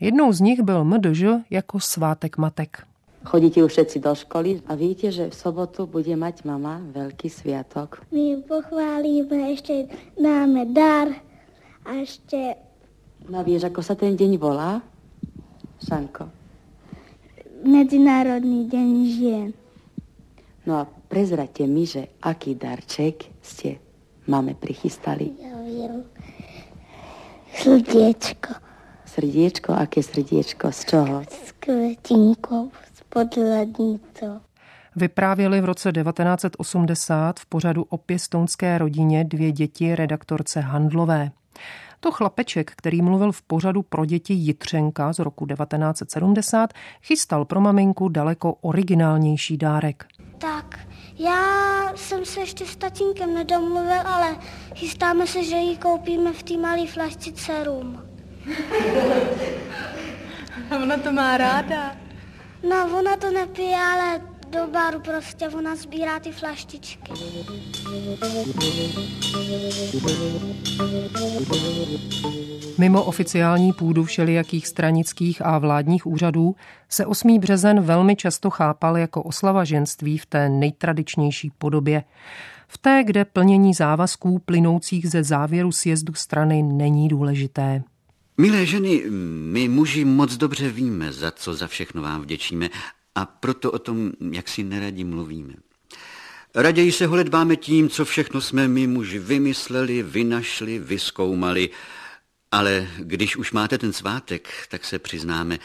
Jednou 0.00 0.32
z 0.32 0.40
nich 0.40 0.60
byl 0.60 0.84
MDŽ 0.84 1.22
jako 1.50 1.80
svátek 1.80 2.38
matek. 2.38 2.86
Chodíte 3.24 3.64
už 3.64 3.72
všetci 3.72 3.98
do 4.00 4.14
školy 4.14 4.60
a 4.66 4.74
víte, 4.74 5.12
že 5.12 5.30
v 5.30 5.34
sobotu 5.34 5.86
bude 5.86 6.16
mať 6.16 6.42
mama 6.44 6.82
veľký 6.90 7.30
sviatok. 7.30 8.02
My 8.10 8.42
pochválíme, 8.42 9.54
ešte 9.54 9.86
dáme 10.18 10.66
dar, 10.74 11.06
a 11.86 12.02
ešte... 12.02 12.58
No 13.30 13.46
vieš, 13.46 13.70
ako 13.70 13.80
sa 13.82 13.94
ten 13.94 14.18
deň 14.18 14.38
volá? 14.38 14.82
Šanko. 15.88 16.30
Medzinárodný 17.62 18.66
deň 18.70 18.88
žien. 19.06 19.48
No 20.66 20.78
a 20.78 20.86
prezrate 20.86 21.66
mi, 21.66 21.86
že 21.86 22.10
aký 22.22 22.54
darček 22.54 23.26
ste 23.42 23.82
máme 24.30 24.54
prichystali? 24.54 25.34
Ja 25.42 25.58
viem. 25.62 26.06
Srdiečko. 27.52 28.50
Srdiečko? 29.06 29.70
Aké 29.76 30.00
srdiečko? 30.02 30.72
Z 30.72 30.80
čoho? 30.88 31.16
S 31.28 31.52
kvetinkou, 31.60 32.70
s 32.94 33.00
podladnicou. 33.10 34.40
Vyprávěli 34.96 35.60
v 35.60 35.64
roce 35.64 35.92
1980 35.92 37.40
v 37.40 37.46
pořadu 37.46 37.86
o 37.88 37.96
pěstounské 37.96 38.78
rodině 38.78 39.24
dvě 39.24 39.52
děti 39.52 39.94
redaktorce 39.94 40.60
Handlové. 40.60 41.30
To 42.02 42.12
chlapeček, 42.12 42.72
který 42.76 43.02
mluvil 43.02 43.32
v 43.32 43.42
pořadu 43.42 43.82
pro 43.82 44.04
děti 44.04 44.34
Jitřenka 44.34 45.12
z 45.12 45.18
roku 45.18 45.46
1970, 45.46 46.72
chystal 47.02 47.44
pro 47.44 47.60
maminku 47.60 48.08
daleko 48.08 48.54
originálnější 48.60 49.56
dárek. 49.56 50.06
Tak, 50.38 50.78
já 51.18 51.42
jsem 51.94 52.24
se 52.24 52.40
ještě 52.40 52.66
s 52.66 52.76
tatínkem 52.76 53.34
nedomluvil, 53.34 54.06
ale 54.06 54.36
chystáme 54.74 55.26
se, 55.26 55.44
že 55.44 55.56
ji 55.56 55.76
koupíme 55.76 56.32
v 56.32 56.42
té 56.42 56.56
malé 56.56 56.86
flašce 56.86 57.64
rum. 57.64 58.02
ona 60.82 60.96
to 60.96 61.12
má 61.12 61.36
ráda. 61.36 61.96
No, 62.68 62.98
ona 62.98 63.16
to 63.16 63.30
nepije, 63.30 63.76
ale 63.76 64.20
do 64.52 64.66
baru 64.72 65.00
prostě, 65.00 65.48
ona 65.48 65.76
sbírá 65.76 66.18
ty 66.20 66.32
flaštičky. 66.32 67.12
Mimo 72.78 73.04
oficiální 73.04 73.72
půdu 73.72 74.04
všelijakých 74.04 74.66
stranických 74.66 75.46
a 75.46 75.58
vládních 75.58 76.06
úřadů 76.06 76.56
se 76.88 77.06
8. 77.06 77.38
březen 77.38 77.80
velmi 77.80 78.16
často 78.16 78.50
chápal 78.50 78.96
jako 78.96 79.22
oslava 79.22 79.64
ženství 79.64 80.18
v 80.18 80.26
té 80.26 80.48
nejtradičnější 80.48 81.52
podobě. 81.58 82.04
V 82.68 82.78
té, 82.78 83.02
kde 83.06 83.24
plnění 83.24 83.74
závazků 83.74 84.38
plynoucích 84.38 85.10
ze 85.10 85.24
závěru 85.24 85.72
sjezdu 85.72 86.14
strany 86.14 86.62
není 86.62 87.08
důležité. 87.08 87.82
Milé 88.38 88.66
ženy, 88.66 89.02
my 89.52 89.68
muži 89.68 90.04
moc 90.04 90.36
dobře 90.36 90.70
víme, 90.70 91.12
za 91.12 91.30
co 91.30 91.54
za 91.54 91.66
všechno 91.66 92.02
vám 92.02 92.22
vděčíme 92.22 92.68
a 93.14 93.26
proto 93.26 93.72
o 93.72 93.78
tom 93.78 94.12
jaksi 94.30 94.64
neradí 94.64 95.04
mluvíme. 95.04 95.54
Raději 96.54 96.92
se 96.92 97.06
holedbáme 97.06 97.56
tím, 97.56 97.88
co 97.88 98.04
všechno 98.04 98.40
jsme 98.40 98.68
my 98.68 98.86
muži 98.86 99.18
vymysleli, 99.18 100.02
vynašli, 100.02 100.78
vyskoumali, 100.78 101.70
ale 102.50 102.88
když 102.98 103.36
už 103.36 103.52
máte 103.52 103.78
ten 103.78 103.92
svátek, 103.92 104.48
tak 104.68 104.84
se 104.84 104.98
přiznáme, 104.98 105.58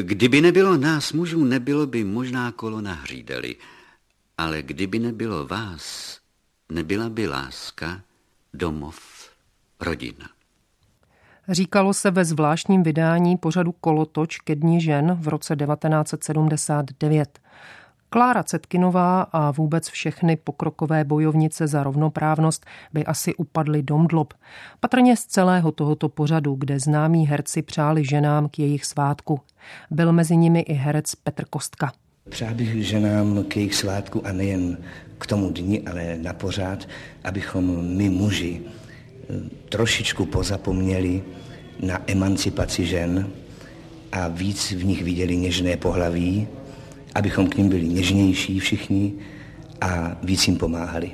kdyby 0.00 0.40
nebylo 0.40 0.76
nás 0.76 1.12
mužů, 1.12 1.44
nebylo 1.44 1.86
by 1.86 2.04
možná 2.04 2.52
kolo 2.52 2.80
na 2.80 2.94
hřídeli, 2.94 3.56
ale 4.38 4.62
kdyby 4.62 4.98
nebylo 4.98 5.46
vás, 5.46 6.18
nebyla 6.68 7.08
by 7.08 7.28
láska, 7.28 8.02
domov, 8.54 9.30
rodina. 9.80 10.30
Říkalo 11.48 11.94
se 11.94 12.10
ve 12.10 12.24
zvláštním 12.24 12.82
vydání 12.82 13.36
pořadu 13.36 13.72
Kolotoč 13.72 14.38
ke 14.38 14.54
dní 14.54 14.80
žen 14.80 15.16
v 15.20 15.28
roce 15.28 15.56
1979. 15.56 17.38
Klára 18.10 18.42
Cetkinová 18.42 19.22
a 19.22 19.50
vůbec 19.50 19.88
všechny 19.88 20.36
pokrokové 20.36 21.04
bojovnice 21.04 21.66
za 21.66 21.82
rovnoprávnost 21.82 22.66
by 22.92 23.04
asi 23.04 23.34
upadly 23.34 23.82
domdlob. 23.82 24.34
Patrně 24.80 25.16
z 25.16 25.26
celého 25.26 25.72
tohoto 25.72 26.08
pořadu, 26.08 26.54
kde 26.54 26.80
známí 26.80 27.26
herci 27.26 27.62
přáli 27.62 28.04
ženám 28.04 28.48
k 28.48 28.58
jejich 28.58 28.84
svátku. 28.84 29.40
Byl 29.90 30.12
mezi 30.12 30.36
nimi 30.36 30.60
i 30.60 30.72
herec 30.72 31.14
Petr 31.14 31.44
Kostka. 31.44 31.92
Přál 32.28 32.54
bych 32.54 32.86
ženám 32.86 33.44
k 33.44 33.56
jejich 33.56 33.74
svátku 33.74 34.26
a 34.26 34.32
nejen 34.32 34.78
k 35.18 35.26
tomu 35.26 35.50
dni, 35.50 35.82
ale 35.82 36.18
na 36.18 36.32
pořád, 36.32 36.88
abychom 37.24 37.96
my 37.96 38.10
muži 38.10 38.60
trošičku 39.68 40.26
pozapomněli 40.26 41.22
na 41.82 42.00
emancipaci 42.06 42.86
žen 42.86 43.28
a 44.12 44.28
víc 44.28 44.72
v 44.72 44.84
nich 44.84 45.04
viděli 45.04 45.36
něžné 45.36 45.76
pohlaví, 45.76 46.48
abychom 47.14 47.48
k 47.48 47.56
ním 47.56 47.68
byli 47.68 47.88
něžnější 47.88 48.58
všichni 48.58 49.12
a 49.80 50.16
víc 50.22 50.48
jim 50.48 50.56
pomáhali. 50.56 51.10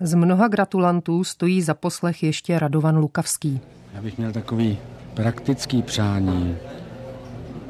Z 0.00 0.14
mnoha 0.14 0.48
gratulantů 0.48 1.24
stojí 1.24 1.62
za 1.62 1.74
poslech 1.74 2.22
ještě 2.22 2.58
Radovan 2.58 2.96
Lukavský. 2.96 3.60
Já 3.94 4.02
bych 4.02 4.18
měl 4.18 4.32
takový 4.32 4.78
praktický 5.14 5.82
přání. 5.82 6.56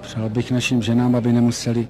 Přál 0.01 0.29
bych 0.29 0.51
našim 0.51 0.83
ženám, 0.83 1.17
aby 1.17 1.33
nemuseli 1.33 1.89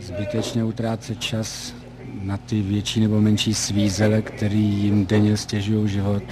zbytečně 0.00 0.64
utrácet 0.64 1.20
čas 1.20 1.74
na 2.22 2.36
ty 2.36 2.62
větší 2.62 3.00
nebo 3.00 3.20
menší 3.20 3.54
svízele, 3.54 4.22
který 4.22 4.60
jim 4.60 5.06
denně 5.06 5.36
stěžují 5.36 5.88
život 5.88 6.22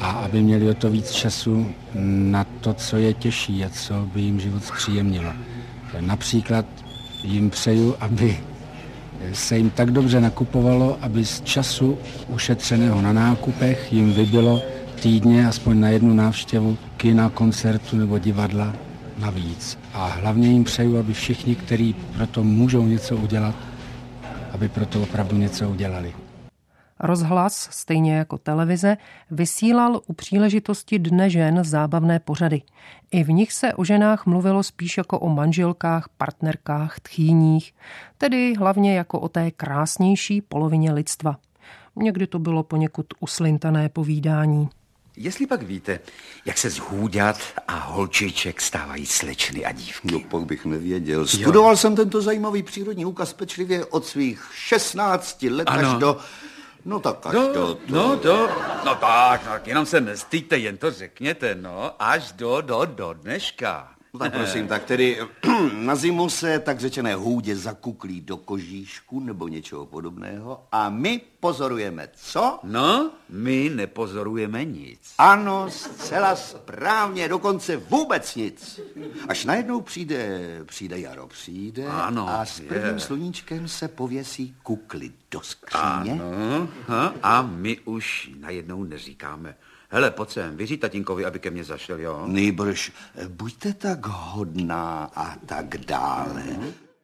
a 0.00 0.10
aby 0.10 0.42
měli 0.42 0.70
o 0.70 0.74
to 0.74 0.90
víc 0.90 1.10
času 1.10 1.66
na 2.30 2.44
to, 2.60 2.74
co 2.74 2.96
je 2.96 3.14
těžší 3.14 3.64
a 3.64 3.68
co 3.68 3.94
by 4.14 4.20
jim 4.20 4.40
život 4.40 4.64
zpříjemnilo. 4.64 5.32
Například 6.00 6.66
jim 7.24 7.50
přeju, 7.50 7.94
aby 8.00 8.38
se 9.32 9.56
jim 9.56 9.70
tak 9.70 9.90
dobře 9.90 10.20
nakupovalo, 10.20 10.98
aby 11.00 11.24
z 11.24 11.40
času 11.40 11.98
ušetřeného 12.28 13.02
na 13.02 13.12
nákupech 13.12 13.92
jim 13.92 14.12
vybilo 14.12 14.62
týdně 15.00 15.48
aspoň 15.48 15.80
na 15.80 15.88
jednu 15.88 16.14
návštěvu 16.14 16.78
kina, 16.96 17.30
koncertu 17.30 17.96
nebo 17.96 18.18
divadla 18.18 18.74
navíc. 19.18 19.78
A 19.94 20.06
hlavně 20.06 20.48
jim 20.48 20.64
přeju, 20.64 20.98
aby 20.98 21.12
všichni, 21.12 21.54
kteří 21.54 21.94
proto 22.16 22.44
můžou 22.44 22.86
něco 22.86 23.16
udělat, 23.16 23.54
aby 24.52 24.68
proto 24.68 25.02
opravdu 25.02 25.36
něco 25.36 25.70
udělali. 25.70 26.25
Rozhlas, 27.00 27.68
stejně 27.72 28.16
jako 28.16 28.38
televize, 28.38 28.96
vysílal 29.30 30.00
u 30.06 30.12
příležitosti 30.12 30.98
Dne 30.98 31.30
žen 31.30 31.64
zábavné 31.64 32.20
pořady. 32.20 32.62
I 33.10 33.24
v 33.24 33.30
nich 33.30 33.52
se 33.52 33.74
o 33.74 33.84
ženách 33.84 34.26
mluvilo 34.26 34.62
spíš 34.62 34.96
jako 34.96 35.18
o 35.18 35.28
manželkách, 35.28 36.08
partnerkách, 36.16 37.00
tchýních, 37.00 37.74
tedy 38.18 38.54
hlavně 38.54 38.96
jako 38.96 39.20
o 39.20 39.28
té 39.28 39.50
krásnější 39.50 40.40
polovině 40.40 40.92
lidstva. 40.92 41.36
Někdy 41.96 42.26
to 42.26 42.38
bylo 42.38 42.62
poněkud 42.62 43.06
uslintané 43.20 43.88
povídání. 43.88 44.68
Jestli 45.16 45.46
pak 45.46 45.62
víte, 45.62 46.00
jak 46.44 46.58
se 46.58 46.70
zhůďat 46.70 47.38
a 47.68 47.78
holčiček 47.78 48.60
stávají 48.60 49.06
slečny 49.06 49.64
a 49.64 49.72
dívky. 49.72 50.12
No, 50.12 50.20
pak 50.20 50.44
bych 50.44 50.64
nevěděl. 50.64 51.26
Studoval 51.26 51.72
jo. 51.72 51.76
jsem 51.76 51.96
tento 51.96 52.22
zajímavý 52.22 52.62
přírodní 52.62 53.04
úkaz 53.04 53.32
pečlivě 53.32 53.84
od 53.84 54.06
svých 54.06 54.50
16 54.54 55.42
let 55.42 55.68
ano. 55.70 55.88
až 55.88 55.98
do... 55.98 56.18
No 56.86 57.00
tak 57.00 57.26
až 57.26 57.34
no, 57.34 57.52
do... 57.52 57.74
To... 57.74 57.78
No 57.88 58.16
to, 58.16 58.48
no 58.84 58.94
tak, 58.94 59.44
tak, 59.44 59.66
jenom 59.66 59.86
se 59.86 60.00
nestýďte, 60.00 60.58
jen 60.58 60.76
to 60.76 60.90
řekněte, 60.90 61.54
no, 61.54 61.92
až 61.98 62.32
do, 62.32 62.60
do, 62.60 62.84
do 62.84 63.12
dneška. 63.12 63.95
No 64.16 64.20
tak 64.20 64.32
prosím, 64.32 64.68
tak 64.68 64.84
tedy 64.84 65.18
na 65.72 65.94
zimu 65.96 66.30
se 66.30 66.58
tak 66.58 66.80
řečené 66.80 67.14
hůdě 67.14 67.56
zakuklí 67.56 68.20
do 68.20 68.36
kožíšku 68.36 69.20
nebo 69.20 69.48
něčeho 69.48 69.86
podobného 69.86 70.64
a 70.72 70.88
my 70.90 71.20
pozorujeme 71.40 72.08
co? 72.16 72.58
No, 72.62 73.10
my 73.28 73.70
nepozorujeme 73.74 74.64
nic. 74.64 75.00
Ano, 75.18 75.70
zcela 75.70 76.36
správně, 76.36 77.28
dokonce 77.28 77.76
vůbec 77.76 78.34
nic. 78.34 78.80
Až 79.28 79.44
najednou 79.44 79.80
přijde, 79.80 80.40
přijde 80.64 80.98
jaro, 81.00 81.26
přijde 81.26 81.86
ano, 81.86 82.28
a 82.28 82.44
s 82.44 82.60
prvním 82.60 82.94
je. 82.94 83.00
sluníčkem 83.00 83.68
se 83.68 83.88
pověsí 83.88 84.54
kukly 84.62 85.12
do 85.30 85.40
skříně. 85.40 86.12
Ano, 86.12 86.68
a 87.22 87.42
my 87.42 87.78
už 87.84 88.30
najednou 88.38 88.84
neříkáme 88.84 89.56
Hele, 89.90 90.10
pojď 90.10 90.30
sem, 90.30 90.56
vyřít 90.56 90.80
tatínkovi, 90.80 91.24
aby 91.24 91.38
ke 91.38 91.50
mně 91.50 91.64
zašel, 91.64 92.00
jo? 92.00 92.22
Nejbrž, 92.26 92.92
buďte 93.28 93.72
tak 93.74 94.06
hodná 94.06 95.10
a 95.14 95.36
tak 95.46 95.78
dále. 95.78 96.42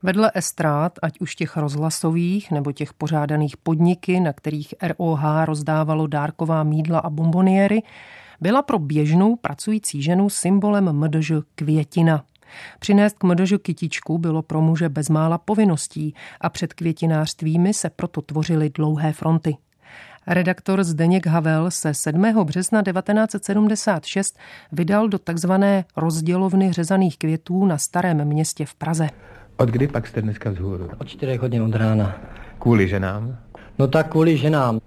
Vedle 0.03 0.31
estrád, 0.35 0.93
ať 1.03 1.21
už 1.21 1.35
těch 1.35 1.57
rozhlasových 1.57 2.51
nebo 2.51 2.73
těch 2.73 2.93
pořádaných 2.93 3.57
podniky, 3.57 4.21
na 4.21 4.33
kterých 4.33 4.75
ROH 4.83 5.23
rozdávalo 5.45 6.07
dárková 6.07 6.63
mídla 6.63 6.99
a 6.99 7.11
bomboniery, 7.11 7.83
byla 8.41 8.63
pro 8.63 8.79
běžnou 8.79 9.37
pracující 9.37 10.03
ženu 10.03 10.31
symbolem 10.31 10.93
MDŽ 10.93 11.33
květina. 11.55 12.25
Přinést 12.79 13.19
k 13.19 13.25
MDŽ 13.25 13.53
kytičku 13.63 14.19
bylo 14.19 14.43
pro 14.43 14.61
muže 14.61 14.89
bezmála 14.89 15.39
povinností 15.39 16.15
a 16.41 16.49
před 16.49 16.75
květinářstvími 16.75 17.75
se 17.75 17.91
proto 17.91 18.23
tvořily 18.23 18.71
dlouhé 18.71 19.13
fronty. 19.13 19.57
Redaktor 20.27 20.85
Zdeněk 20.85 21.27
Havel 21.27 21.71
se 21.71 21.95
7. 21.95 22.45
března 22.45 22.83
1976 22.83 24.39
vydal 24.73 25.09
do 25.09 25.19
takzvané 25.19 25.85
rozdělovny 25.97 26.73
řezaných 26.73 27.19
květů 27.19 27.67
na 27.67 27.79
Starém 27.79 28.25
městě 28.25 28.67
v 28.67 28.75
Praze. 28.75 29.09
Od 29.57 29.69
kdy 29.69 29.89
pak 29.89 30.07
jste 30.07 30.23
dneska 30.23 30.51
vzhůru? 30.51 30.91
Od 31.01 31.09
4 31.09 31.37
hodin 31.37 31.63
od 31.63 31.75
rána. 31.75 32.17
Kvůli 32.59 32.89
ženám? 32.89 33.37
No 33.79 33.89
tak 33.89 34.09
kvůli 34.09 34.37
ženám. 34.37 34.81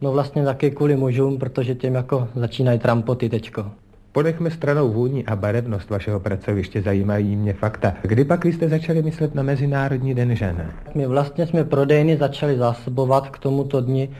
No 0.00 0.12
vlastně 0.12 0.44
taky 0.44 0.70
kvůli 0.70 0.96
mužům, 0.96 1.38
protože 1.38 1.74
těm 1.74 1.94
jako 1.94 2.28
začínají 2.34 2.78
trampoty 2.78 3.28
tečko. 3.28 3.70
Ponechme 4.12 4.50
stranou 4.50 4.92
vůni 4.92 5.24
a 5.24 5.36
barevnost 5.36 5.90
vašeho 5.90 6.20
pracoviště, 6.20 6.82
zajímají 6.82 7.36
mě 7.36 7.52
fakta. 7.52 7.94
Kdy 8.02 8.24
pak 8.24 8.44
jste 8.44 8.68
začali 8.68 9.02
myslet 9.02 9.34
na 9.34 9.42
Mezinárodní 9.42 10.14
den 10.14 10.36
žen? 10.36 10.72
My 10.94 11.06
vlastně 11.06 11.46
jsme 11.46 11.64
prodejny 11.64 12.16
začali 12.16 12.58
zásobovat 12.58 13.30
k 13.30 13.38
tomuto 13.38 13.80
dni 13.80 14.10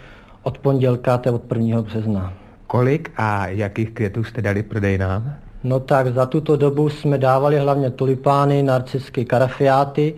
od 0.42 0.58
pondělka, 0.58 1.18
to 1.18 1.34
od 1.34 1.52
1. 1.52 1.82
března. 1.82 2.32
Kolik 2.66 3.10
a 3.16 3.46
jakých 3.46 3.90
květů 3.90 4.24
jste 4.24 4.42
dali 4.42 4.62
prodejnám? 4.62 5.34
No 5.64 5.80
tak 5.80 6.14
za 6.14 6.26
tuto 6.26 6.56
dobu 6.56 6.88
jsme 6.88 7.18
dávali 7.18 7.58
hlavně 7.58 7.90
tulipány, 7.90 8.62
narcisky, 8.62 9.24
karafiáty. 9.24 10.14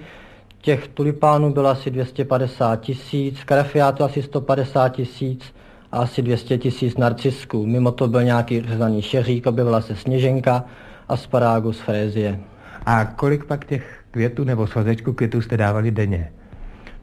Těch 0.61 0.89
tulipánů 0.89 1.53
bylo 1.53 1.69
asi 1.69 1.91
250 1.91 2.81
tisíc, 2.81 3.45
karafiátů 3.45 4.05
asi 4.05 4.23
150 4.23 4.89
tisíc 4.89 5.55
a 5.93 5.99
asi 5.99 6.23
200 6.23 6.59
tisíc 6.59 6.97
narcisků. 6.97 7.67
Mimo 7.67 7.93
to 7.93 8.09
byl 8.09 8.23
nějaký 8.23 8.63
řezaný 8.63 9.03
šeřík, 9.03 9.47
objevila 9.47 9.81
se 9.81 9.97
sněženka, 9.97 10.65
asparagus, 11.09 11.81
frézie. 11.81 12.41
A 12.87 13.05
kolik 13.05 13.45
pak 13.45 13.65
těch 13.65 14.05
květů 14.11 14.45
nebo 14.45 14.67
svazečků 14.67 15.13
květů 15.13 15.41
jste 15.41 15.57
dávali 15.57 15.91
denně? 15.91 16.33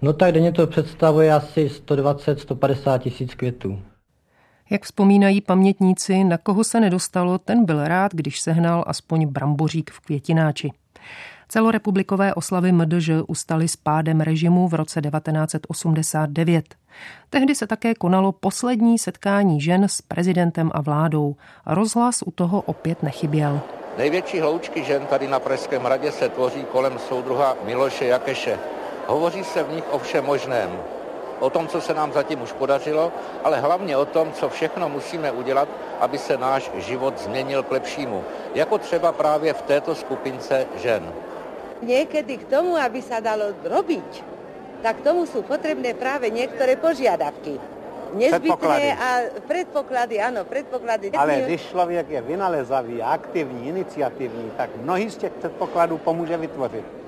No 0.02 0.14
tak 0.14 0.32
denně 0.32 0.52
to 0.52 0.68
představuje 0.68 1.34
asi 1.34 1.72
120-150 1.88 3.00
tisíc 3.00 3.36
květů. 3.36 3.82
Jak 4.70 4.84
vzpomínají 4.84 5.42
pamětníci, 5.42 6.24
na 6.24 6.38
koho 6.38 6.64
se 6.64 6.80
nedostalo, 6.80 7.38
ten 7.38 7.66
byl 7.66 7.88
rád, 7.88 8.14
když 8.14 8.40
sehnal 8.40 8.84
aspoň 8.88 9.28
brambořík 9.28 9.92
v 9.92 10.00
květináči. 10.00 10.72
Celorepublikové 11.48 12.34
oslavy 12.34 12.72
MDŽ 12.72 13.10
ustaly 13.28 13.68
s 13.68 13.76
pádem 13.76 14.22
režimu 14.22 14.68
v 14.68 14.74
roce 14.74 15.02
1989. 15.02 16.76
Tehdy 17.30 17.56
se 17.56 17.68
také 17.68 17.94
konalo 17.94 18.32
poslední 18.32 19.00
setkání 19.00 19.62
žen 19.62 19.84
s 19.84 20.02
prezidentem 20.02 20.72
a 20.74 20.82
vládou. 20.82 21.36
Rozhlas 21.66 22.22
u 22.26 22.32
toho 22.32 22.62
opět 22.62 23.04
nechyběl. 23.04 23.62
Největší 23.98 24.40
hloučky 24.40 24.84
žen 24.84 25.06
tady 25.06 25.28
na 25.28 25.40
Pražském 25.40 25.82
hradě 25.82 26.12
se 26.12 26.30
tvoří 26.30 26.64
kolem 26.72 27.00
soudruha 27.00 27.56
Miloše 27.66 28.06
Jakeše. 28.06 28.79
Hovoří 29.10 29.44
se 29.44 29.64
v 29.64 29.74
nich 29.74 29.84
o 29.92 30.00
všem 30.00 30.26
možném. 30.26 30.70
O 31.40 31.50
tom, 31.50 31.68
co 31.68 31.82
se 31.82 31.94
nám 31.94 32.14
zatím 32.14 32.42
už 32.42 32.52
podařilo, 32.52 33.12
ale 33.44 33.60
hlavně 33.60 33.98
o 33.98 34.06
tom, 34.06 34.32
co 34.32 34.50
všechno 34.50 34.90
musíme 34.90 35.32
udělat, 35.32 35.70
aby 36.00 36.18
se 36.18 36.38
náš 36.38 36.72
život 36.78 37.18
změnil 37.18 37.64
k 37.64 37.72
lepšímu. 37.72 38.24
Jako 38.56 38.78
třeba 38.78 39.12
právě 39.12 39.54
v 39.54 39.62
této 39.62 39.96
skupince 39.96 40.68
žen. 40.78 41.10
Niekedy 41.80 42.38
k 42.38 42.46
tomu, 42.52 42.76
aby 42.76 43.00
sa 43.00 43.24
dalo 43.24 43.56
robiť, 43.64 44.10
tak 44.84 45.00
tomu 45.00 45.24
sú 45.24 45.42
potrebné 45.48 45.96
práve 45.96 46.28
niektoré 46.28 46.76
požiadavky. 46.76 47.56
Nezbytné 48.20 49.00
a 49.00 49.10
predpoklady, 49.48 50.20
áno, 50.20 50.44
predpoklady. 50.44 51.16
Ale 51.16 51.48
když 51.48 51.72
člověk 51.72 52.10
je 52.10 52.22
vynalezavý, 52.22 53.00
aktivní, 53.00 53.72
iniciativní, 53.72 54.52
tak 54.60 54.76
mnohý 54.76 55.10
z 55.10 55.18
těch 55.18 55.34
předpokladů 55.40 55.98
pomůže 55.98 56.38
vytvořit. 56.38 56.99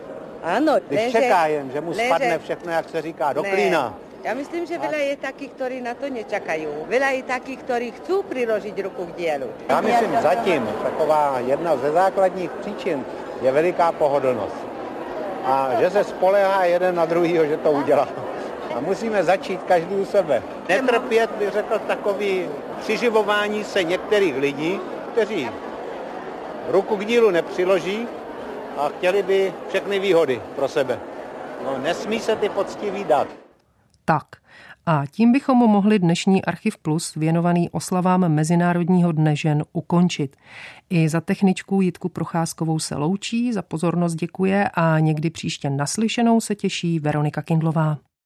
Áno, 0.43 0.81
Když 0.87 0.99
lenže, 0.99 1.17
čeká 1.21 1.41
jen, 1.47 1.71
že 1.71 1.81
mu 1.81 1.89
lenže, 1.91 2.05
spadne 2.05 2.39
všechno, 2.39 2.71
jak 2.71 2.89
se 2.89 3.01
říká, 3.01 3.33
do 3.33 3.41
ne. 3.43 3.49
klína. 3.49 3.93
Ja 4.21 4.37
myslím, 4.37 4.69
že 4.69 4.77
veľa 4.77 5.01
je 5.01 5.15
takých, 5.17 5.51
ktorí 5.57 5.77
na 5.81 5.97
to 5.97 6.05
nečakajú. 6.05 6.85
Veľa 6.85 7.09
je 7.17 7.21
takých, 7.25 7.59
ktorí 7.65 7.87
chcú 7.97 8.21
priložiť 8.21 8.75
ruku 8.85 9.09
k 9.09 9.17
dielu. 9.17 9.49
Já 9.69 9.81
myslím 9.81 10.13
zatím 10.21 10.69
taková 10.83 11.41
jedna 11.41 11.77
ze 11.77 11.91
základních 11.91 12.51
příčin 12.51 13.05
je 13.41 13.51
veliká 13.51 13.91
pohodlnost. 13.91 14.55
A 15.45 15.73
že 15.79 15.89
se 15.89 16.03
spolehá 16.03 16.65
jeden 16.65 16.95
na 16.95 17.05
druhýho, 17.05 17.45
že 17.45 17.57
to 17.57 17.71
udělá. 17.71 18.07
A 18.75 18.79
musíme 18.79 19.23
začít 19.23 19.63
každý 19.63 19.95
u 19.95 20.05
sebe. 20.05 20.43
Netrpět, 20.69 21.31
bych 21.31 21.49
řekl, 21.49 21.79
takový 21.87 22.45
přiživování 22.79 23.63
se 23.63 23.83
některých 23.83 24.37
lidí, 24.37 24.79
kteří 25.11 25.49
ruku 26.69 26.95
k 26.95 27.05
dílu 27.05 27.31
nepřiloží 27.31 28.07
a 28.77 28.89
chtěli 28.89 29.23
by 29.23 29.53
všechny 29.69 29.99
výhody 29.99 30.41
pro 30.55 30.67
sebe. 30.67 30.99
No, 31.65 31.77
nesmí 31.77 32.19
se 32.19 32.35
ty 32.35 32.49
poctiví 32.49 33.03
dát. 33.03 33.27
Tak. 34.05 34.25
A 34.85 35.03
tím 35.11 35.31
bychom 35.31 35.57
mohli 35.57 35.99
dnešní 35.99 36.45
Archiv 36.45 36.77
Plus 36.77 37.15
věnovaný 37.15 37.69
oslavám 37.69 38.29
Mezinárodního 38.29 39.11
dne 39.11 39.35
žen 39.35 39.63
ukončit. 39.73 40.35
I 40.89 41.09
za 41.09 41.21
techničku 41.21 41.81
Jitku 41.81 42.09
Procházkovou 42.09 42.79
se 42.79 42.95
loučí, 42.95 43.53
za 43.53 43.61
pozornost 43.61 44.15
děkuje 44.15 44.69
a 44.73 44.99
někdy 44.99 45.29
příště 45.29 45.69
naslyšenou 45.69 46.41
se 46.41 46.55
těší 46.55 46.99
Veronika 46.99 47.41
Kindlová. 47.41 47.97